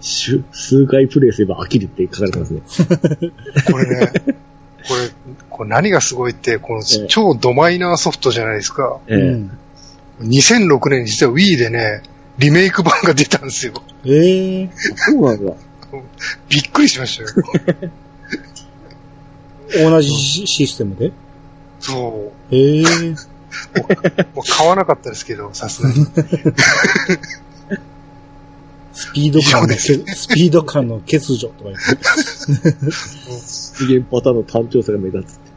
[0.00, 2.60] 数回プレイすれば飽きるって書かれてますね。
[3.70, 4.12] これね、
[4.86, 5.10] これ、
[5.50, 8.98] これ何がすごいって、このええ超ドマイナーソフトじゃないですか。
[9.06, 9.58] ええうん。
[10.22, 12.02] 2006年に実は Wii でね、
[12.38, 13.74] リメイク版が出たんですよ。
[14.04, 15.52] えー、そうなんだ。
[16.48, 17.28] びっくりしましたよ。
[19.74, 21.12] 同じシシステムで？
[21.80, 22.54] そう。
[22.54, 23.10] えー、
[24.34, 26.06] もう買わなかったですけど、さすがに。
[28.92, 31.82] スピード感のスピード感の欠如とか言って。
[32.90, 35.52] 次元パターンの単調さが目立つって。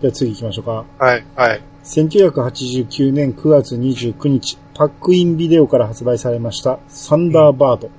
[0.00, 0.84] じゃあ次行きましょうか。
[0.98, 1.60] はい、はい。
[1.84, 7.90] 1989年9月29日、パックインビデオから発売されました、サンダーバード。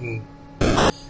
[0.00, 0.22] うん。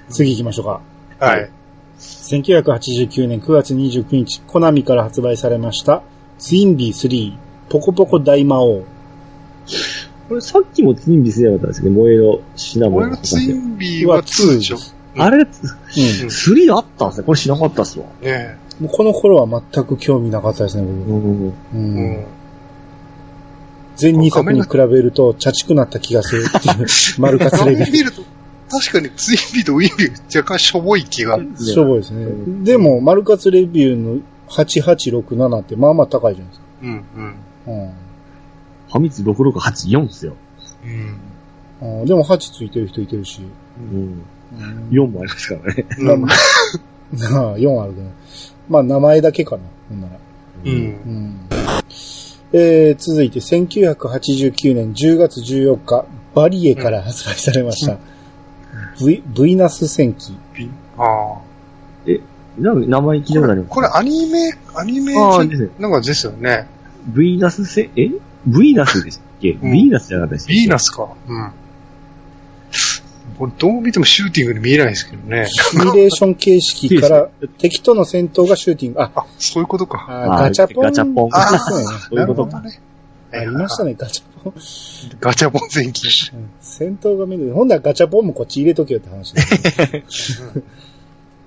[0.08, 0.80] 次行きましょうか。
[1.24, 1.50] はい。
[1.98, 6.02] 1989年9月29日、コナミから発売されました、
[6.38, 7.36] ツインビー3。
[7.68, 8.84] ポコポコ大魔王。
[10.28, 14.78] これさっきもツインビースじゃなかったんですけど、萌えのシナモンの俺のツインビーは2でしょ。
[15.18, 15.46] あれ、うん。
[15.46, 17.26] 3あったんですね。
[17.26, 18.06] これ知らなかったっすわ。
[18.20, 21.10] ねもうこの頃は全く興味なかったですね、僕。
[21.10, 21.48] うん。
[21.48, 21.52] う。
[21.74, 21.76] え。
[21.76, 22.24] うんん。
[23.96, 26.86] 全2作に比べると、チャチくなった気がするっていう、
[27.20, 28.04] マルカツ画レビュー。
[28.04, 28.22] ると、
[28.68, 31.38] 確かにツインビーとウィンビー若干しょぼい気が。
[31.58, 32.26] しょぼいですね。
[32.64, 36.66] でも、マルカツレビューの8867ってまあまあ高いじゃないですか。
[36.82, 37.04] うん、
[37.66, 37.82] うん。
[37.84, 40.34] うんファミツ6684っすよ。
[41.82, 42.00] うん。
[42.00, 42.06] うん。
[42.06, 43.40] でも8ついてる人いてるし。
[43.78, 43.98] うん。
[43.98, 44.22] うん
[44.90, 45.84] 4もありますからね。
[45.98, 48.06] うんまあ、 4あるけど。
[48.68, 49.62] まあ、名前だけかな。
[49.88, 50.14] ほんなら。
[50.14, 50.68] う。
[50.68, 51.48] うんん。
[52.52, 57.98] えー、続いて、1989年10月14日、バリエから発売されました。
[59.04, 60.38] V、V ナス戦記。
[60.96, 61.46] ああ。
[62.58, 65.36] なんか名前聞いたことありますこれアニメ、アニメな
[65.88, 66.66] んかですよね。
[67.12, 68.10] ヴィーナスせ、え？
[68.48, 69.48] ヴィーナスでしたっけ？
[69.50, 70.60] ヴうんィーナスじゃなかったでしたっけ？
[70.60, 71.08] ヴィーナスか。
[71.28, 71.52] うん。
[73.38, 75.46] これどう見てもシューティングに見えないですけどね。
[75.48, 77.28] シミュレーション形式から
[77.58, 79.02] 敵との戦闘がシューティング。
[79.02, 80.06] あ、あ、そういうことか。
[80.08, 80.84] あガチャポン。
[80.84, 81.92] ガチャポンあそうやね。
[82.08, 82.80] そういうことなるほどね。
[83.32, 84.54] ありましたね、ガチャポン。
[85.20, 86.06] ガチャポン戦記。
[86.32, 87.52] うん戦闘が見る。
[87.52, 90.04] ほんならガチャポンもこっち入れとけよって話だ、ね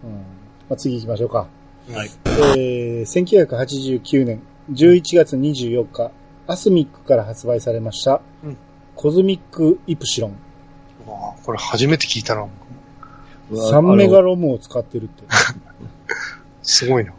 [0.04, 0.18] うんま
[0.72, 1.47] あ、次行きましょうか。
[1.93, 2.10] はい。
[2.58, 4.41] えー、1989年
[4.72, 6.12] 11月24日、
[6.50, 8.58] アスミックから発売されました、うん
[8.95, 10.36] コズミックイプシロン。
[11.08, 12.45] うわあこれ初めて聞いたな。
[13.50, 15.24] 3メガロムを使ってるって。
[16.62, 17.14] すごいな。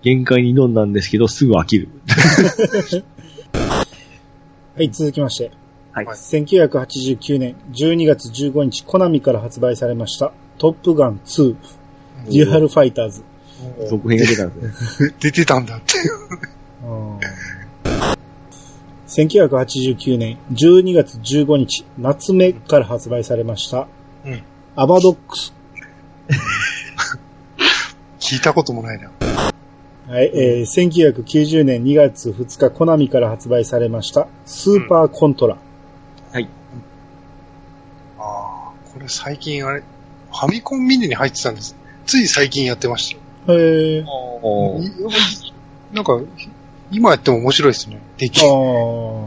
[0.00, 1.90] 限界に挑んだんですけど、すぐ飽きる。
[3.52, 5.50] はい、続きまして。
[5.92, 11.54] はい1989年12月15日、コナミから発売されました、トップガン2、
[12.30, 13.22] デュアルファイターズ。
[13.90, 15.14] 続編が出たんですね。
[15.20, 15.94] 出てたんだって。
[19.06, 23.86] 1989年12月15日、夏目から発売されました、
[24.24, 24.42] うん
[24.78, 25.54] アバドックス。
[28.20, 29.10] 聞いたこともないな。
[30.06, 35.56] はい、えー、1990年2月2日、コナミから発売されました、スーパーコントラ。
[38.18, 41.74] ああ、これ最近あれ、ファミコンミニに入ってたんです。
[42.04, 43.52] つい最近やってました。
[43.54, 44.04] へー。
[44.06, 45.54] おーい
[45.92, 46.20] なんか、
[46.90, 48.00] 今やっても面白いですね。
[48.18, 48.40] 出来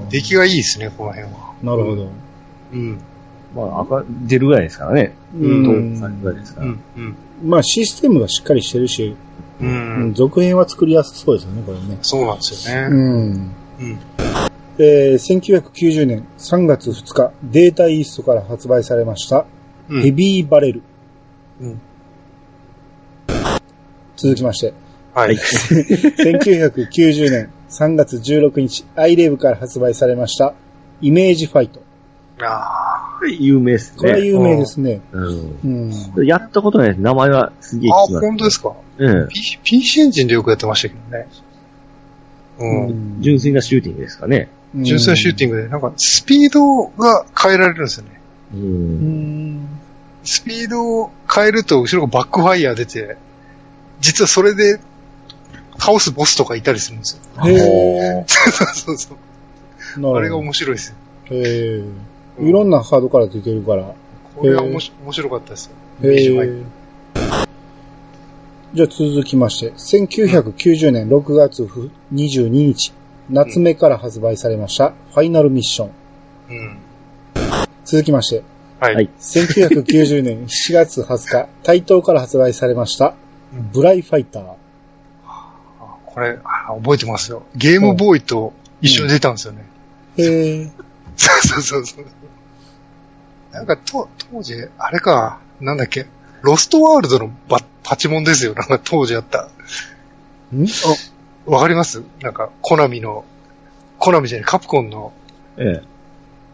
[0.10, 1.54] 出来がいいですね、この辺は。
[1.62, 2.08] なるほど。
[2.74, 3.00] うん。
[3.56, 5.14] まあ、赤、出るぐらいですからね。
[5.36, 6.68] うん当3ぐらいですから。
[6.68, 6.80] うん。
[6.98, 7.16] うん。
[7.44, 9.16] まあシステムがしっかりしてるし、
[9.62, 10.14] ううんん。
[10.14, 11.98] 続編は作りやすそうですよね、これね。
[12.02, 12.88] そうなんですよね。
[12.88, 13.52] うん。
[13.80, 14.00] うん。
[14.78, 19.46] えー、1990年3月2日、データイーストから発売されました、
[19.90, 20.02] うん。
[20.02, 20.82] ヘビーバレル。
[21.62, 21.82] うん
[24.16, 24.74] 続きまして、
[25.20, 25.36] はい。
[25.36, 30.54] 1990年3月16日、アイレブから発売されました、
[31.02, 31.82] イメージファイト。
[32.42, 33.98] あこれ有名ですね。
[33.98, 35.02] これは有名ですね。
[35.12, 35.60] うん。
[36.16, 36.26] うん。
[36.26, 37.02] やったことないです。
[37.02, 37.96] 名前はすげえあ。
[37.96, 38.26] あ、聞きます。
[38.26, 38.74] 本当ですか？
[38.98, 39.28] うん。
[39.28, 41.28] P- PC エンジンでよくやってましたけどね。
[42.60, 43.22] うん。
[43.22, 44.48] 純粋なシューティングですかね。
[44.74, 48.22] 純粋なシューティングで、なんか、スピードが変えられるんですよね。
[48.54, 48.58] う。
[48.58, 49.68] うんん。
[50.24, 53.18] スピードを変えると、後ろがバックファイヤー出て、
[54.00, 54.80] 実はそれで、
[55.80, 57.48] 倒すボスとかいたりするんですよ。
[57.48, 59.18] へ そうそうそう。
[59.98, 60.02] ー。
[60.02, 60.96] なるほどあれが面白いですよ。
[61.32, 62.48] へー。
[62.48, 63.94] いろんなハードから出てるから。
[64.36, 65.72] これは面白面白かったですよ。
[66.04, 66.64] へー。
[68.72, 71.64] じゃあ続きまして、1990年6月
[72.14, 72.94] 22日、
[73.30, 75.92] 夏目から発売されました、ファイナルミッション。
[76.50, 76.78] うん。
[77.84, 78.44] 続きまして、
[78.80, 78.96] はい。
[78.96, 83.16] はい1990年7月20日、台東 から発売されました、
[83.74, 84.59] ブライファイター。
[86.20, 87.44] あこれあ、覚えてますよ。
[87.56, 89.66] ゲームボーイと一緒に出たんですよね。
[90.18, 90.72] へー。
[91.16, 92.06] そうそうそうそう。
[93.52, 96.06] なんか、と、当時、あれか、なんだっけ、
[96.42, 98.54] ロストワールドのバパチモンですよ。
[98.54, 99.50] なんか当時あった。
[100.54, 100.66] ん？
[101.46, 102.04] わかります？
[102.22, 103.26] なんか、コナミの、
[103.98, 105.14] コナミじゃない、カプコンの
[105.58, 105.84] ええ。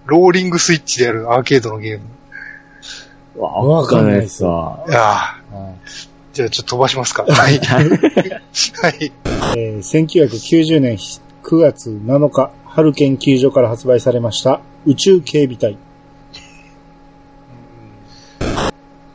[0.06, 3.42] ローリングスイッチでやるアーケードのゲーム。
[3.42, 4.92] わわかんないっすわい。
[4.92, 5.74] やーあ
[6.36, 7.24] じゃあちょっと飛ばしますか。
[7.24, 7.60] はい。
[7.60, 9.12] はい。
[9.56, 15.78] えー1990年9月7日、春研究所から発売されました、宇宙警備隊。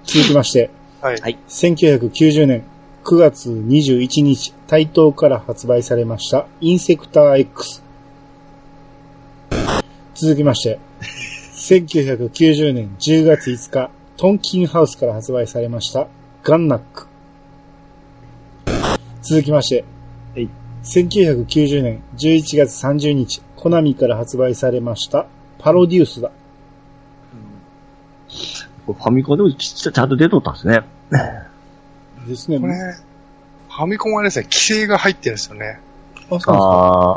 [0.04, 0.70] 続きまして、
[1.02, 1.20] はい。
[1.20, 2.62] はい1990年
[3.04, 7.82] 9月21日、台東から発売されました、インセクター X。
[10.14, 10.78] 続きまして、
[11.54, 16.08] 1990年10月5日、トンキンハウスから発売されました、
[16.42, 17.09] ガンナック。
[19.22, 19.84] 続きまして、
[20.34, 20.48] はい
[20.82, 25.26] 1990年11月30日、コナミから発売されました、
[25.58, 26.30] パロデュースだ。
[28.86, 30.80] ファミコンでもちちゃんと出とったんですね。
[32.26, 32.58] ですね。
[32.58, 32.72] これ、
[33.68, 35.80] ファミコンはですね、規制が入ってるんですよね。
[36.16, 36.52] あ、そうですか？
[36.54, 36.56] あ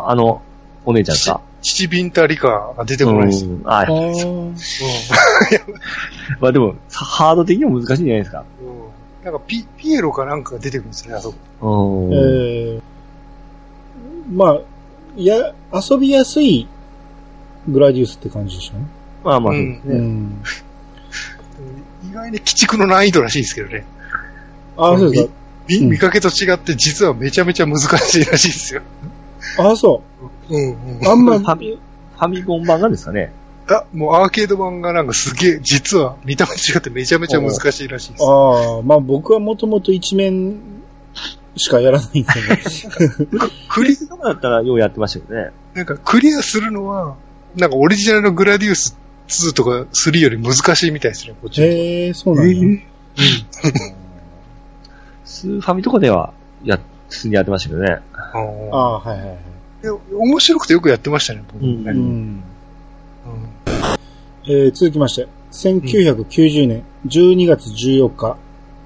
[0.08, 0.42] あ、あの、
[0.86, 1.42] お姉ちゃんか？
[1.62, 3.52] 七ビンタリカが出てこないですよ。
[3.52, 4.52] うんああー
[6.42, 8.44] まあでも、ハード的にも難しいんじゃないですか？
[8.62, 8.83] うんうん
[9.24, 12.08] なんかピ、ピエロかなんかが出てくるんですよね、あそこ。
[12.08, 12.14] うん。
[12.14, 12.82] えー、
[14.34, 14.60] まあ、
[15.16, 16.68] いや、遊びやすい
[17.70, 18.88] グラディウスって感じでしょうね。
[19.24, 19.96] まあまあそうですね。
[19.96, 20.44] うん。
[22.10, 23.86] 意外に鬼畜の難易度らしいですけどね。
[24.78, 25.34] あ、そうですか。
[25.70, 28.82] 見うん見かけと違って実はめちゃめちゃ難しいらしいですよ。
[29.58, 30.04] あ、そ
[30.50, 30.78] うんう。
[31.00, 31.08] うん。
[31.08, 31.80] あんまファミ、
[32.18, 33.32] ファミコン版がですかね。
[33.70, 38.24] あ、もうアーケード版がなんかすげえ、実は見た目違ってめちゃめちゃ難しいらしいです。
[38.24, 40.60] ああ、まあ僕はもともと一面
[41.56, 42.62] しかやらないんでね。
[43.70, 45.52] クリ、とかだったらようやってましたけどね。
[45.74, 47.16] なんかクリアするのは、
[47.56, 48.98] なんかオリジナルのグラディウス
[49.28, 51.62] 2とか3より難しいみたいですね、こっち。
[51.62, 52.82] へえ、そうなんだ。
[55.26, 56.34] スーファミとかでは、
[56.64, 58.00] や、普通にやってましたけどね。
[58.14, 59.38] ああ、はいはいはい。
[59.84, 61.92] で面白くてよくやってましたね、僕うんね。
[61.92, 62.44] ううんん。
[64.46, 68.38] えー続きまして、1990年12月14日、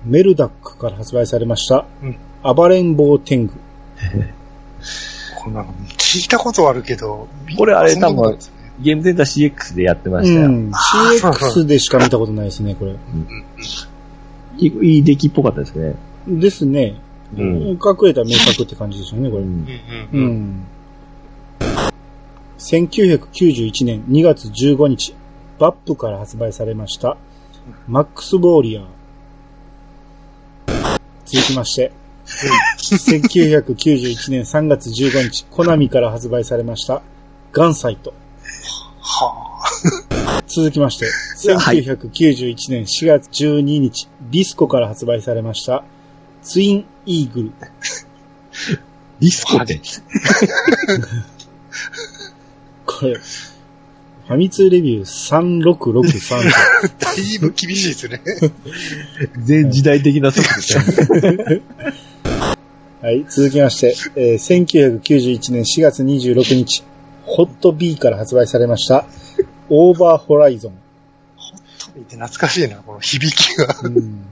[0.05, 3.53] メルダックから発売されました、うん暴れん坊天狗。
[5.38, 10.49] これなんか聞いたことあるけど、これあれそんなことないですねゲームセンター CX でやってまうしたよ。
[10.49, 10.71] ん。
[10.71, 12.95] CX でしか見たことないですね、これ。
[14.59, 15.95] いいいい出来っぽかったですね。
[16.28, 16.95] ですね。
[17.36, 17.57] うん。
[17.71, 19.43] 隠れた名作って感じですよね、これ。
[19.43, 19.63] うんうんう
[20.13, 20.32] うんうん。
[20.36, 20.63] ん。
[22.68, 25.15] 1991年2月15日、
[25.57, 27.15] バップから発売されました、
[27.88, 28.86] マックス・ボーリアー。
[31.24, 31.93] 続きまして、
[32.26, 37.01] 1991年3月15日、コナミから発売されました、
[37.53, 38.13] ガンサイト。
[38.99, 39.63] は
[40.47, 41.05] 続きまして、
[41.53, 45.86] はい1991年4月12日、ビスコから発売されました、
[46.43, 47.53] ツイン・イーグル。
[49.22, 49.80] ディスコって。
[53.00, 56.41] これ、ファミ通レビュー3663あ、
[57.00, 58.22] だいぶ厳しいですね。
[59.38, 60.48] 全時代的な速
[61.22, 61.62] 度で。
[63.04, 66.84] はい、続きまして、えー1991年4月26日、
[67.24, 69.06] ホット B から発売されました、
[69.70, 70.74] オーバーホライゾン。
[70.74, 73.76] トミーって懐かしいな、この響きが。
[73.84, 74.26] うん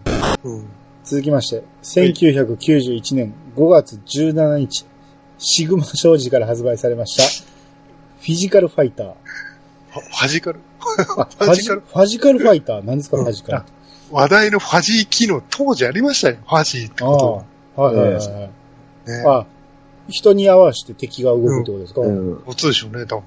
[0.44, 0.66] うん。
[1.04, 4.88] 続きまして、1991年5月17日、
[5.38, 7.55] シグマ商事から発売されました、
[8.26, 9.14] フィジカルファイター。
[9.92, 10.60] ファジカル？
[10.80, 11.82] あファジカル？
[11.82, 12.84] ファジカルファイター？
[12.84, 13.64] 何ですか、うんファジカル。
[14.10, 16.38] 話題のファジー機能、当時ありましたよ。
[16.44, 17.44] ファジーってあこ
[17.78, 18.50] あ、はいはいはいはい。
[19.28, 19.46] あ、
[20.10, 22.42] 人に合わせて敵が動くってことですか、うん。
[22.44, 23.24] ことでしょうね、多分。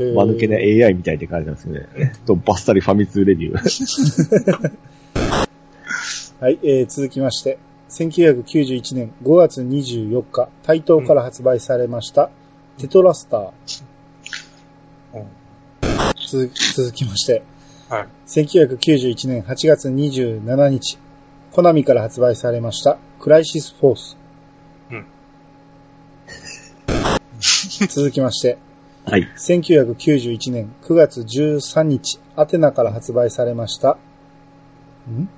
[0.00, 1.86] へー間抜けな AI みたいって書いてますね。
[2.26, 4.72] と、バッサリファミ通レビュー。
[6.40, 7.58] はい、えー続きまして、
[7.90, 12.30] 1991年5月24日、台東から発売されました、
[12.78, 13.50] テトラスター。
[15.14, 15.26] うん
[16.30, 17.42] 続き続きまして、
[17.90, 18.08] はい。
[18.26, 20.98] 1991年8月27日、
[21.50, 24.16] コナミから発売されました、クライシスフォース。
[24.90, 25.06] うん
[27.88, 28.56] 続きまして、
[29.04, 29.28] はい。
[29.36, 33.98] 1991年9月13日、アテナから発売されました、
[35.10, 35.28] ん？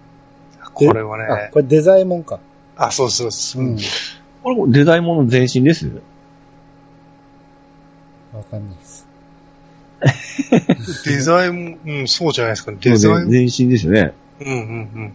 [0.74, 2.39] これはあね、、これデザイモンか。
[2.76, 3.66] あ、そうそうそうう。
[3.70, 3.78] ん。
[4.43, 5.91] これもデザインもの前身です
[8.35, 9.07] わかんないです。
[11.07, 12.78] デザインも、うん、そうじゃないですかね。
[12.80, 13.30] デザイン。
[13.30, 14.12] 前身ですよね。
[14.41, 15.12] うんうん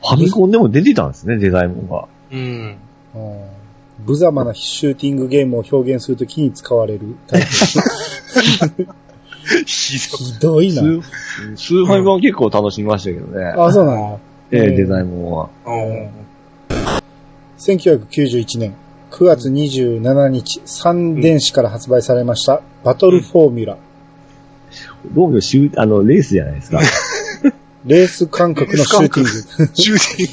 [0.00, 2.08] ファミコンでも出てたんですね、デザインものが。
[2.30, 2.38] うん。
[3.14, 3.32] うん。
[3.32, 3.62] うん
[4.04, 7.46] 無様なシューティングゲームを表現するときに使われるタイプ。
[9.66, 9.98] ひ
[10.40, 10.70] どい。
[10.70, 11.02] ひどいな。
[11.56, 13.44] スーファミ版は結構楽しみましたけどね。
[13.56, 14.18] あ、そうなんだ。
[14.50, 15.50] ええうんデザインものは。
[15.66, 16.10] うん
[17.58, 18.74] 1991年
[19.12, 23.76] 9月27日、三電子から発売されました、バトルフォーミュラ。
[25.14, 26.80] どうもシュー、あの、レースじゃないですか。
[27.84, 29.30] レース感覚のシューティング。
[29.74, 30.24] シューテ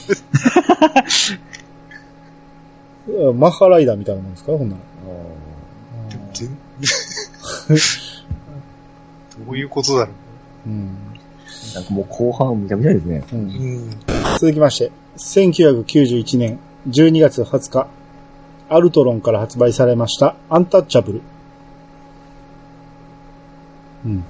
[3.12, 3.34] ィング。
[3.34, 4.54] マッハライダーみたいなもんですか？
[4.54, 4.82] ほんなら。
[6.34, 6.48] 全
[9.46, 10.12] どういうことだろ
[10.68, 10.96] うん
[11.76, 13.24] なんかもう後半むちゃむちゃですね。
[13.34, 13.42] うんう。
[13.42, 13.90] うん。
[14.40, 17.88] 続きまして、1991年12月20日、
[18.70, 21.22] アルトロンから発売されました、アンタッチャブル。
[24.06, 24.12] うん。
[24.12, 24.24] うん。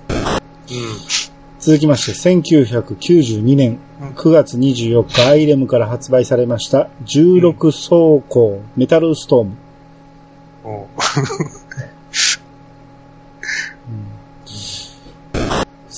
[1.60, 3.80] 続きまして、1992年
[4.16, 9.52] 9月24日、アイレムから発売されました、16走行メタルストーム。
[10.66, 10.86] うん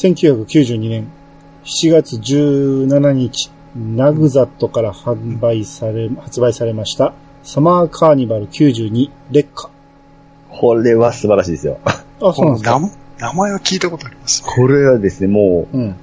[0.02, 1.08] 1992年
[1.64, 7.14] 7月17日、ナグザットから販売され、発売されました、
[7.44, 9.70] サマーカーニバル92劣化。
[10.50, 11.80] これは素晴らしいですよ。
[11.86, 12.80] あ、そうなんですか？
[12.80, 12.90] 名
[13.28, 14.42] 名前は聞いたことあります。
[14.44, 15.96] これはですね、もう、うん。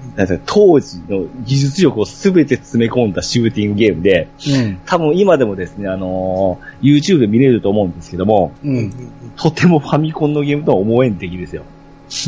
[0.46, 4.78] 当時の技術力をすべて詰め込んだシューティングゲームで、うん。
[4.86, 8.68] 多分今でもですね、あのー YouTube で見れると思うんですけども、う。
[8.68, 8.92] うんん
[9.36, 11.64] とてもファミコンのゲームとは思えん出来ですよ。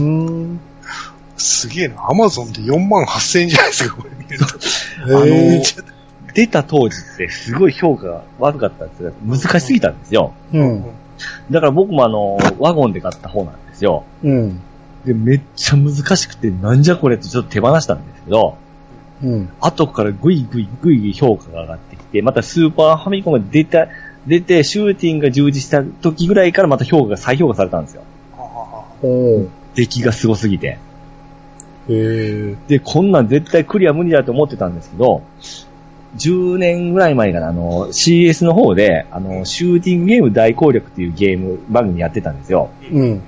[0.01, 0.61] うん。
[1.37, 2.11] すげえな。
[2.11, 4.45] アマゾンで4万8000円じゃないですか、これ見ると。
[5.07, 5.63] あのへえ。
[6.35, 9.13] 出た当時ってすごい評価が悪かったんですよ。
[9.25, 10.33] 難しすぎたんですよ。
[10.53, 10.85] うん。
[11.51, 14.05] だから僕もあの、ワゴンで買った方なんですよ。
[14.23, 14.61] うん。
[15.05, 18.57] で、めっちゃ難しくて、なんじゃこれってちょっと手放したんですけど、
[19.23, 19.49] うん。
[19.61, 23.89] 後からぐいぐいぐいぐい評価が上がってきて、またスーパーファミコンが出た、
[24.27, 28.03] 出て、シューティングが充実した時ぐらいからまた評価が再評価されたんですよ。
[29.03, 29.49] おー。
[29.75, 30.67] 出来がすごすぎて。
[30.67, 30.79] へ
[31.89, 32.57] え。
[32.69, 35.23] で、こんなん絶対クリア無理だと思ってたんですけど、
[36.17, 42.71] 10年ぐらい前かな、あの、CS の方で、あの、シューティングゲーム大攻略っていうゲーム番組やってたんですよ。
[42.91, 43.23] うん。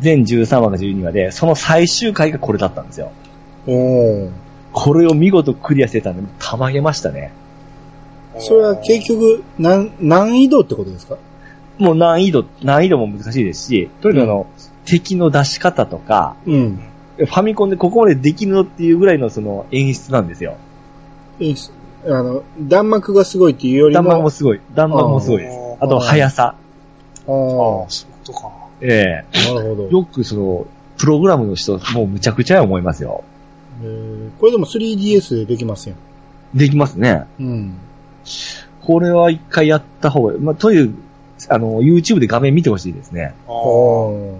[0.00, 3.10] 全13話か12話で、その最終回がこれだったんですよ。
[3.66, 4.30] おー。
[4.72, 7.32] これを見事クリアしてたんで、たまげましたね。
[8.38, 11.16] それは結局、難、難易度ってことですか？
[11.78, 14.46] もう難易度、難易度も難しいですし、とにかくあの、
[14.84, 16.80] 敵の出し方とか、うん。
[17.18, 20.56] ファミコンでここまでできるのっていうぐらいのその演出なんですよ。
[21.40, 21.54] え
[22.08, 24.02] あの、弾幕がすごいっていうよりも。
[24.02, 24.60] 弾丸もすごい。
[24.74, 25.58] 弾丸もすごいです。
[25.80, 26.44] あと、速さ。
[26.44, 26.56] あああ、
[27.26, 28.52] そういうことか。
[28.80, 29.88] ええあ、なるほど。
[29.88, 30.66] よくその、
[30.98, 33.24] プログラムの人、もうむちゃくちゃや思いますよ。
[33.82, 35.96] えーこれでも 3DS でできますよ。
[36.54, 37.26] できますね。
[37.38, 37.78] うん。
[38.82, 40.94] これは一回やった方が、まあ、という、
[41.48, 43.34] あの、YouTube で画面見てほしいですね。
[43.46, 43.52] ああ。
[43.52, 44.38] お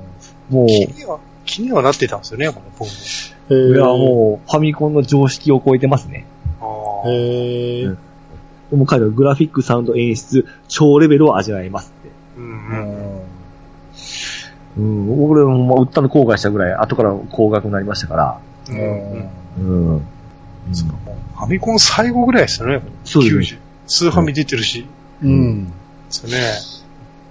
[0.50, 2.86] もう、い気には、気にはなってたんですよね、この僕も。
[3.48, 3.76] ー。
[3.76, 6.26] や、もう、ファミコンの常識を超えてますね。
[7.06, 7.84] へえ。
[7.84, 7.98] うん
[8.70, 12.10] でも書いてあるグラフィック、サウンド、演出、超レベルを味わえますって。
[12.36, 13.24] うん
[14.76, 14.82] ううん。
[14.90, 15.06] ん。
[15.08, 18.40] うん、僕らも、まあ、売ったの後悔したぐらい、後から高額になりましたから。
[18.70, 19.28] うん
[19.58, 20.06] うん。
[20.72, 22.82] そうかもうファミコン最後ぐらいですよね。
[23.04, 23.58] そうですね90。
[23.86, 24.84] スーファミ出てるし。
[25.22, 25.66] うん。
[25.66, 25.72] で
[26.10, 26.86] すよね。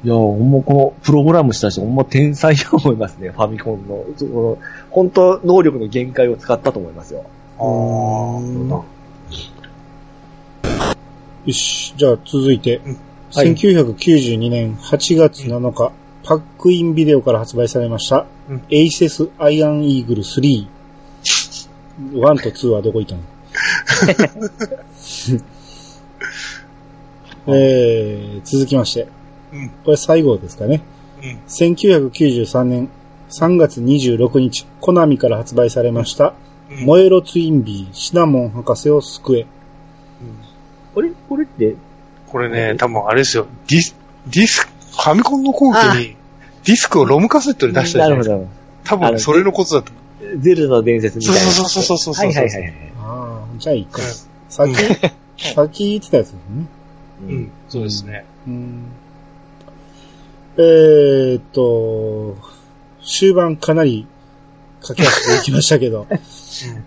[0.05, 4.05] いや、ほんまこのプログラムした人、ほんま天才だと思いますね、ファミコンの。
[4.15, 4.57] その
[4.89, 7.25] 本当、能力の限界を使ったと思いますよ。
[7.59, 8.83] ああ、
[11.45, 11.93] よし。
[11.95, 12.97] じゃあ続いて、うん
[13.33, 15.91] はい1992年8月7日、
[16.23, 20.67] パックインビデオから発売されました、うんエイセスアイアンイーグル3。
[22.13, 23.21] 1と2はどこ行ったの？
[27.57, 29.07] えー、続きまして。
[29.53, 30.81] うんこれ最後ですかね。
[31.21, 32.89] うん1993年
[33.29, 36.33] 3月26日、コナミから発売されました、
[36.69, 39.45] うん燃えろツインビー、シナモン博士を救え。
[40.95, 41.75] うんこれ、これって、
[42.27, 43.47] これね、多分あれですよ。
[43.67, 43.95] ディス、
[44.27, 46.15] ディスク、ファミコンの後期に、
[46.63, 48.35] ディスクをロムカセットで出したじゃないですか。
[48.35, 48.65] なるほど。
[48.85, 49.91] 多分それのことだと。
[50.39, 51.39] ゼルダの伝説みたいな。
[51.41, 52.73] そうそうそうそうそうそうはいはいはいはい。
[52.99, 54.01] ああ、じゃあいいか。
[54.01, 54.73] うんさっき、
[55.53, 56.39] さっき言ってたやつですね。
[57.21, 58.25] ううんん、そうですね。
[58.47, 58.83] うん。
[60.57, 62.37] えーっと、
[63.03, 64.07] 終盤かなり
[64.81, 66.07] 駆け足でいきましたけど。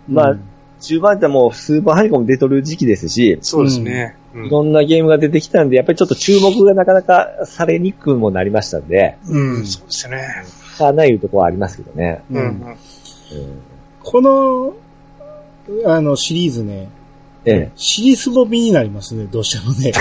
[0.09, 0.42] まあうん、
[0.80, 4.14] 中盤ってもうスーパーハイコン出とる時期ですし、そうですね。
[4.14, 10.44] うんいろんなゲームが出てきたんで、やっぱりちょっと注目がなかなかされにくくもなりましたんで、うん、そうですね。
[10.76, 12.22] しゃあないところはありますけどね。
[12.30, 12.76] うん。
[14.02, 14.76] この、
[15.86, 16.88] あの、シリーズね、
[17.44, 17.72] ええ。
[17.76, 19.92] 尻すぼみになりますね、どうしてもね。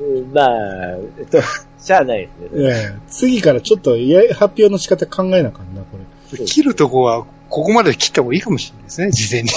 [0.00, 1.40] う んまあ、えっと、
[1.78, 2.64] しゃあないですね。
[2.64, 5.98] ええ次からちょっとや発表の仕方考えなあかんな、こ
[6.32, 6.44] れ。
[6.44, 9.50] 切るとこは、ここまで切った方がいいかもしれないですね、事前に。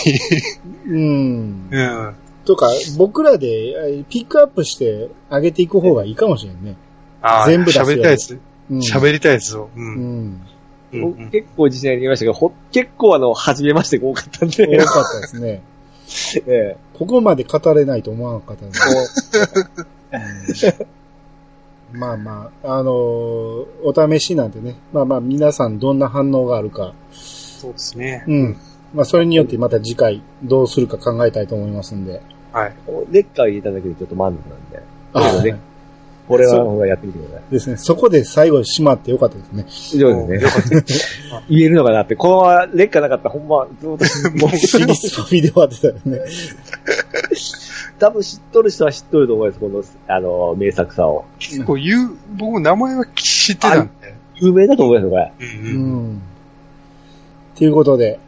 [0.88, 1.70] うん。
[1.72, 2.16] うん。
[2.44, 3.48] とか、僕らで
[4.00, 6.76] えピックアップして上げていく方がいいかもしれんね。
[7.22, 8.40] ああ、全部出すよ喋りたいやつ。
[8.70, 8.80] うん。
[8.80, 9.70] 喋りたいやつを。
[9.76, 9.80] う。
[9.80, 9.98] うんん。
[10.94, 14.78] うん僕結構自信ありましたけど、ほ結構あの、初めましてが多かったんで。
[14.78, 15.64] 多かったですね。
[16.46, 18.74] えここまで語れないと思わなかったで
[20.54, 20.78] す、う
[21.98, 24.76] んまあまあ、あのーお試しなんでね。
[24.92, 26.94] まあまあ、皆さんどんな反応があるか。
[27.64, 28.26] そうですね。
[28.28, 28.58] うん。
[28.94, 32.22] まあ、それによってまた次回どうするか考えたいと思いますんで。
[32.52, 32.74] はい。
[33.10, 34.84] レッカー入れただけでちょっと満足なんで。
[35.14, 35.60] あね
[36.28, 37.78] これは、ほらやってみてくださですね。
[37.78, 39.66] そこで最後閉まってよかったですね。
[39.94, 39.98] い。
[39.98, 40.84] 以上ですね。
[41.50, 42.16] 言えるのかなって。
[42.16, 46.20] このまま劣化なかったらほんま、ずっと、もう、フィリスパビで終わってたよね。
[48.00, 51.26] 多分知っとる人は知っとると思います、この、あの、名作さを。
[51.40, 54.24] 結構言う、僕名前は知ってたんで。
[54.36, 55.32] 有名だと思いますよ、これ。
[55.40, 56.22] ううんん。
[57.64, 58.20] ということで、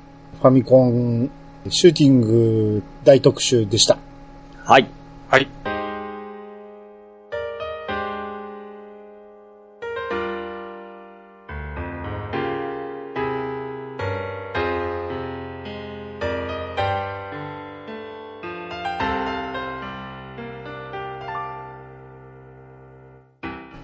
[0.41, 1.29] ファミコン
[1.67, 3.97] シューティング大特集でした。
[4.63, 4.89] はい。
[5.27, 5.49] はい。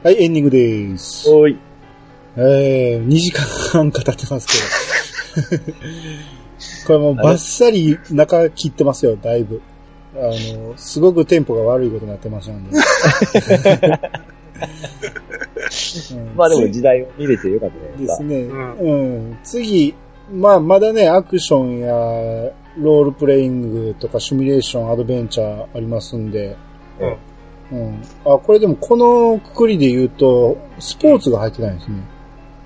[0.02, 1.30] はい、エンディングです。
[1.30, 1.60] おい。
[2.38, 5.11] えー、2時間半語ってますけど。
[6.86, 9.62] これもうバッサリ中切ってますよ、だいぶ。
[10.16, 10.18] あ
[10.58, 12.72] の、すごくテンポが悪いことになってましたんで。
[16.12, 17.98] うんまあでも時代を見れてよかったでか。
[17.98, 18.42] ですすね。
[18.44, 18.96] うう
[19.32, 19.38] ん。
[19.44, 19.96] 次、
[20.32, 21.88] まあ、まだね、アクションや
[22.78, 26.56] ロールプレイングとかシミュレーション、アドベンチャーありますんで。
[27.72, 28.02] うん。
[28.26, 31.98] あ、これでもこのくくりで言うと、スポーツが入ってないんですね。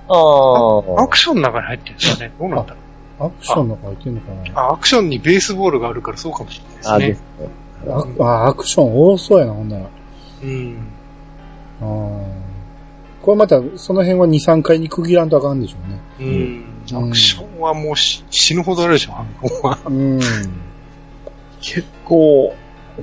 [0.07, 1.03] ああ。
[1.03, 2.31] アクションの中に入ってるんですかね。
[2.39, 2.79] どうなんだろ
[3.19, 3.27] う。
[3.27, 6.71] アクションの中入ってんのかなあ、アクションにベースボールがあるからそうかもしれな
[7.05, 7.47] いですすね。
[7.47, 7.53] ね。
[8.19, 9.85] ああ、アクション多そうやな、ほんなら。
[10.43, 10.87] うん。
[11.81, 12.45] あー
[13.21, 15.99] これまた、その辺は2、3回に区切らんとあかんでしょうね。
[16.19, 16.27] うん。
[16.27, 19.79] うんアクションはもうし死ぬほどあるでしょ、ファミコンは。
[19.85, 20.19] うん。
[21.59, 22.53] 結構、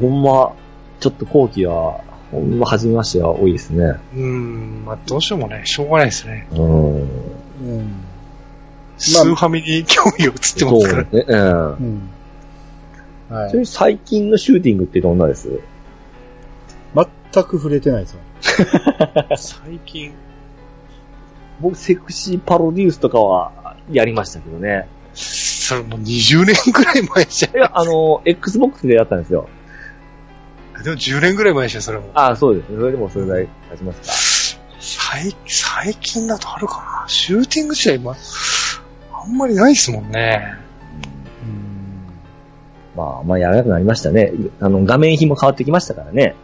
[0.01, 0.53] ほんま、
[1.01, 2.01] ちょっと後期は、
[2.33, 4.01] ほんま初めましては多いですね。
[4.17, 4.85] うん。
[4.85, 6.49] まあ、どうしようもね、しょうがないですね。
[6.51, 6.97] うん。
[6.97, 7.09] うん。
[8.97, 11.05] スーファミに興味を移ってますから。
[11.05, 11.25] そうね。
[11.29, 11.39] うん。
[11.39, 13.37] うん。
[13.37, 15.61] はちなみに最近のシューティングってどんなです？
[16.95, 18.21] 全く触れてないですよ。
[19.37, 20.13] 最近、
[21.61, 24.89] 僕、セクシーパロデュースとかはやりましたけどね。
[25.15, 29.49] それもう20年くらい前じゃいや、あの、Xbox でやったんですよ。
[30.83, 30.85] ん。
[30.85, 32.11] でも10年くらい前でしょ、それも。
[32.15, 32.67] ああ、そうです。
[32.69, 38.15] それでもそれぐらい経ちます最、最近だとあるかなシューティング自体今、
[39.13, 40.55] あんまりないですもんね。
[40.57, 40.63] か。
[42.97, 44.33] まあ、まあやらなくなりましたね。
[44.61, 46.35] あの、画面比も変わってきましたからね。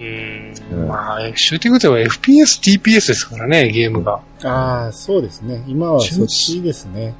[0.00, 4.20] うんうんまあ、シューティングといえば FPS、TPS ですからね、ゲームが。
[4.44, 5.64] ああ、そうですね。
[5.66, 7.14] 今はそっちですね。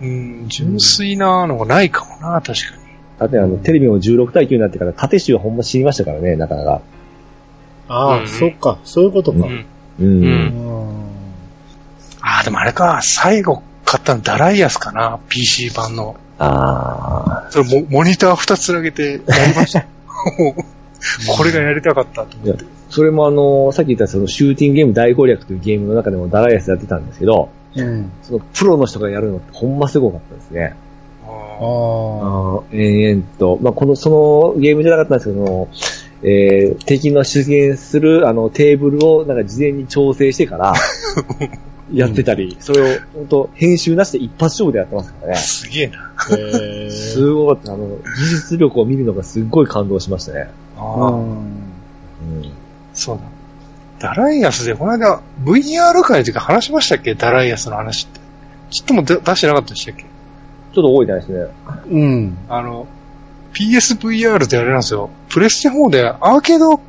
[0.00, 2.83] うん、純粋なのがないかもな、確かに。
[3.18, 6.82] だってあの、テレビも16対9になってから縦集はほんま死にましたからね、なかなか。
[7.88, 8.78] ああ、うんそっか。
[8.84, 9.46] そういうことか。
[9.46, 9.66] うん。
[10.00, 10.04] う。
[10.04, 11.04] うんうん。
[12.20, 16.16] ああ、でもあれか、最後買ったのダライアスかな、PC 版の。
[16.38, 17.50] ああ。
[17.50, 19.80] それモモニター二つ上げてやりました。
[20.38, 20.64] も う
[21.36, 22.64] これがやりたかったと思って。
[22.88, 28.10] それもあの、さっき言ったそのシューティングゲーム大攻略というゲームの中でもダライアスやってたんですけど、うん。
[28.22, 30.76] そのプロの人がやるのってほんますごかったですね。
[31.26, 34.10] ああ延々と、まあ、この、そ
[34.54, 35.68] のゲームじゃなかったんですけど、
[36.22, 40.74] えー、敵の出現するあのテーブルをなんか事前に調整してから、
[41.92, 45.36] やってたり、それを本当編集なしで一発勝負でやってますからあ、ね。
[45.36, 46.14] すげえな。
[46.90, 47.74] すごかった。
[47.74, 50.48] あの、技術力を見るのがすっごい感動しましたね。
[50.78, 51.18] ああ、うん。
[51.18, 51.34] うん。
[52.94, 54.08] そうだ。
[54.08, 57.14] ダライアスで、この間、VR 会というか話しましたっけ？
[57.14, 58.20] ダライアスの話って。
[58.70, 60.06] ちょっとも出出してなかったでしたっけ？
[60.74, 61.46] ちょっと覚えてないですね。
[61.90, 62.38] うん。
[62.48, 62.86] あの、
[63.54, 65.10] PSVR ってあれなんですよ。
[65.28, 66.80] プレステ4でアーケード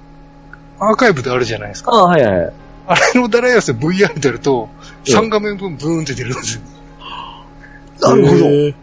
[0.80, 1.92] アーカイブであるじゃないですか。
[1.92, 2.54] ああ、はいはいはい。
[2.88, 4.70] あれのダライアスで VR でやると、
[5.08, 6.62] うん3画面分ブーンって出るんですよ。
[8.02, 8.46] なるほど。
[8.46, 8.74] むっ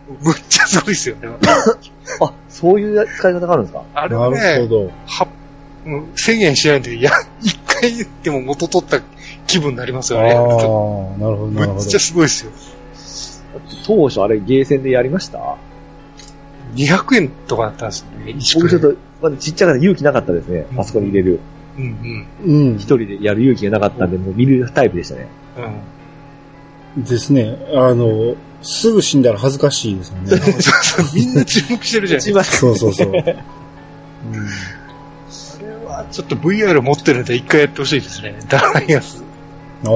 [0.49, 1.29] ちゃすごいですよね。
[2.21, 3.83] あ、そういう使い方があるんですか？
[3.95, 4.91] なあれはね、るほど。
[5.07, 5.29] は、
[5.85, 7.11] うん1000円しないんで、いや、
[7.43, 7.93] 一回
[8.23, 9.01] でも元取った
[9.47, 10.31] 気分になりますよね。
[10.33, 11.99] ああ、なるほど、なるほどむっちゃ。
[12.01, 12.53] すごいですよ。
[13.87, 15.57] 当初あれゲーセンでやりました
[16.75, 18.33] ？200円とかだったんですよね。
[18.33, 18.79] 1くらい。
[18.79, 20.67] 僕ちょっと、まだちっちゃかった勇気なかったですね。
[20.77, 21.41] あそこに入れる。
[21.79, 22.83] うんうん一。
[22.83, 25.29] 人でやる勇気がなかったんで、もう見るタイプでしたね。
[25.57, 25.65] うん。
[26.97, 27.05] うん。
[27.05, 27.57] ですね。
[27.75, 30.29] あの、すぐ死んだら恥ずかしいですよね。
[30.37, 32.45] そうそうみんな注目してるじゃないですか。
[32.57, 33.13] そうそうそう。
[33.13, 33.23] うん
[35.63, 38.39] あれはちょっと VR 持ってるんで一回やってほしいですね。
[38.49, 39.23] ダライアス。
[39.85, 39.93] ああ。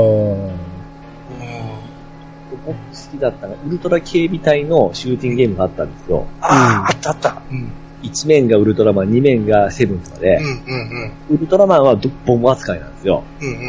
[2.72, 6.26] 好きだったのが、ウルトラ警備隊のシューティングゲームがあったんですよ。
[6.40, 7.42] ああ、あったあった。
[7.50, 7.72] うん。
[8.02, 13.24] 1面がウルトラマン、2面がセブンとかでうん、うんウルトラマンはドボム扱いなんですよ。
[13.40, 13.48] うん。
[13.48, 13.62] うんうんう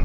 [0.00, 0.04] ん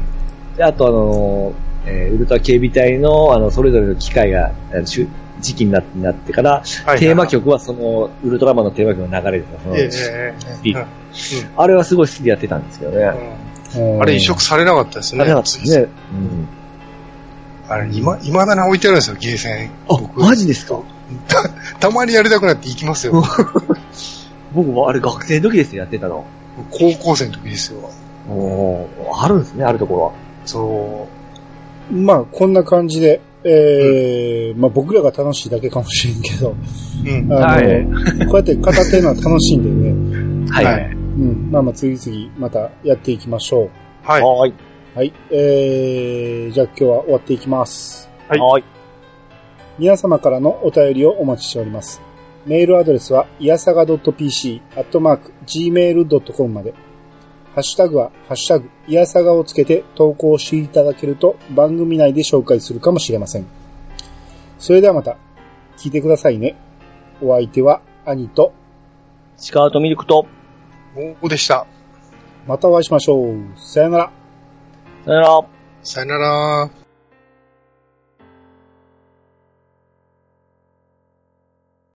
[0.56, 1.54] で、あとあのー
[1.86, 4.52] えーウルトラ警備隊の、あの、それぞれの機械が、
[4.84, 5.06] 時
[5.54, 9.60] 期になってなってから、はいテーマ曲はその、ウルトラマンのテーマ曲が流れてた。
[9.60, 9.74] その
[11.56, 12.98] あれはすごい好きでやってたんですけどね。
[13.06, 13.54] うん
[14.00, 15.22] あれ移植されなかったですね。
[15.22, 15.88] あれなかったですね。
[16.12, 16.48] うん。
[17.68, 19.70] あれ、今、未だに置いてあるんですよ、ゲーセン。
[19.88, 20.80] あ、マジですか？
[21.28, 21.48] た
[21.78, 23.22] たまにやりたくなって行きますよ。
[24.54, 26.24] 僕もあれ学生の時ですよ、やってたの。
[26.70, 27.78] 高校生の時ですよ。
[28.28, 30.12] おーあるんですね、あるところは。
[30.46, 31.08] そ
[31.92, 36.54] まあ、こんな感じで、えーまあ僕らが楽しいだけかもしれんけど、う。
[37.08, 37.32] うん。
[37.32, 39.62] あの、はいこうやって語ってるのは楽しいん
[40.44, 40.90] でね、 はい。
[40.94, 43.70] うん、まあまあ次々またやっていきましょう。
[44.02, 44.22] はい。
[44.22, 44.54] はーい。
[44.94, 48.08] はい、えー、じゃあ今日は終わっていきます。
[48.28, 48.64] はいはーい。
[49.76, 52.00] 皆様からのお便りをお待ちしております。
[52.46, 56.74] メールアドレスは、いやさが .pc、アットマーク、gmail.com まで。
[57.56, 63.46] ハッシュタグは、ハッシュタグ、いやさがをつけて投稿していただけると番組内で紹介するかもしれません。
[64.60, 65.16] それではまた、
[65.76, 66.54] 聞いてくださいね。
[67.20, 68.52] お相手は、兄と、
[69.36, 70.28] スカートミルクと、
[70.94, 71.66] もうでした。
[72.46, 73.38] またお会いしましょう。
[73.56, 74.23] さよなら。
[75.04, 75.40] さよなら。
[75.82, 76.83] さよなら。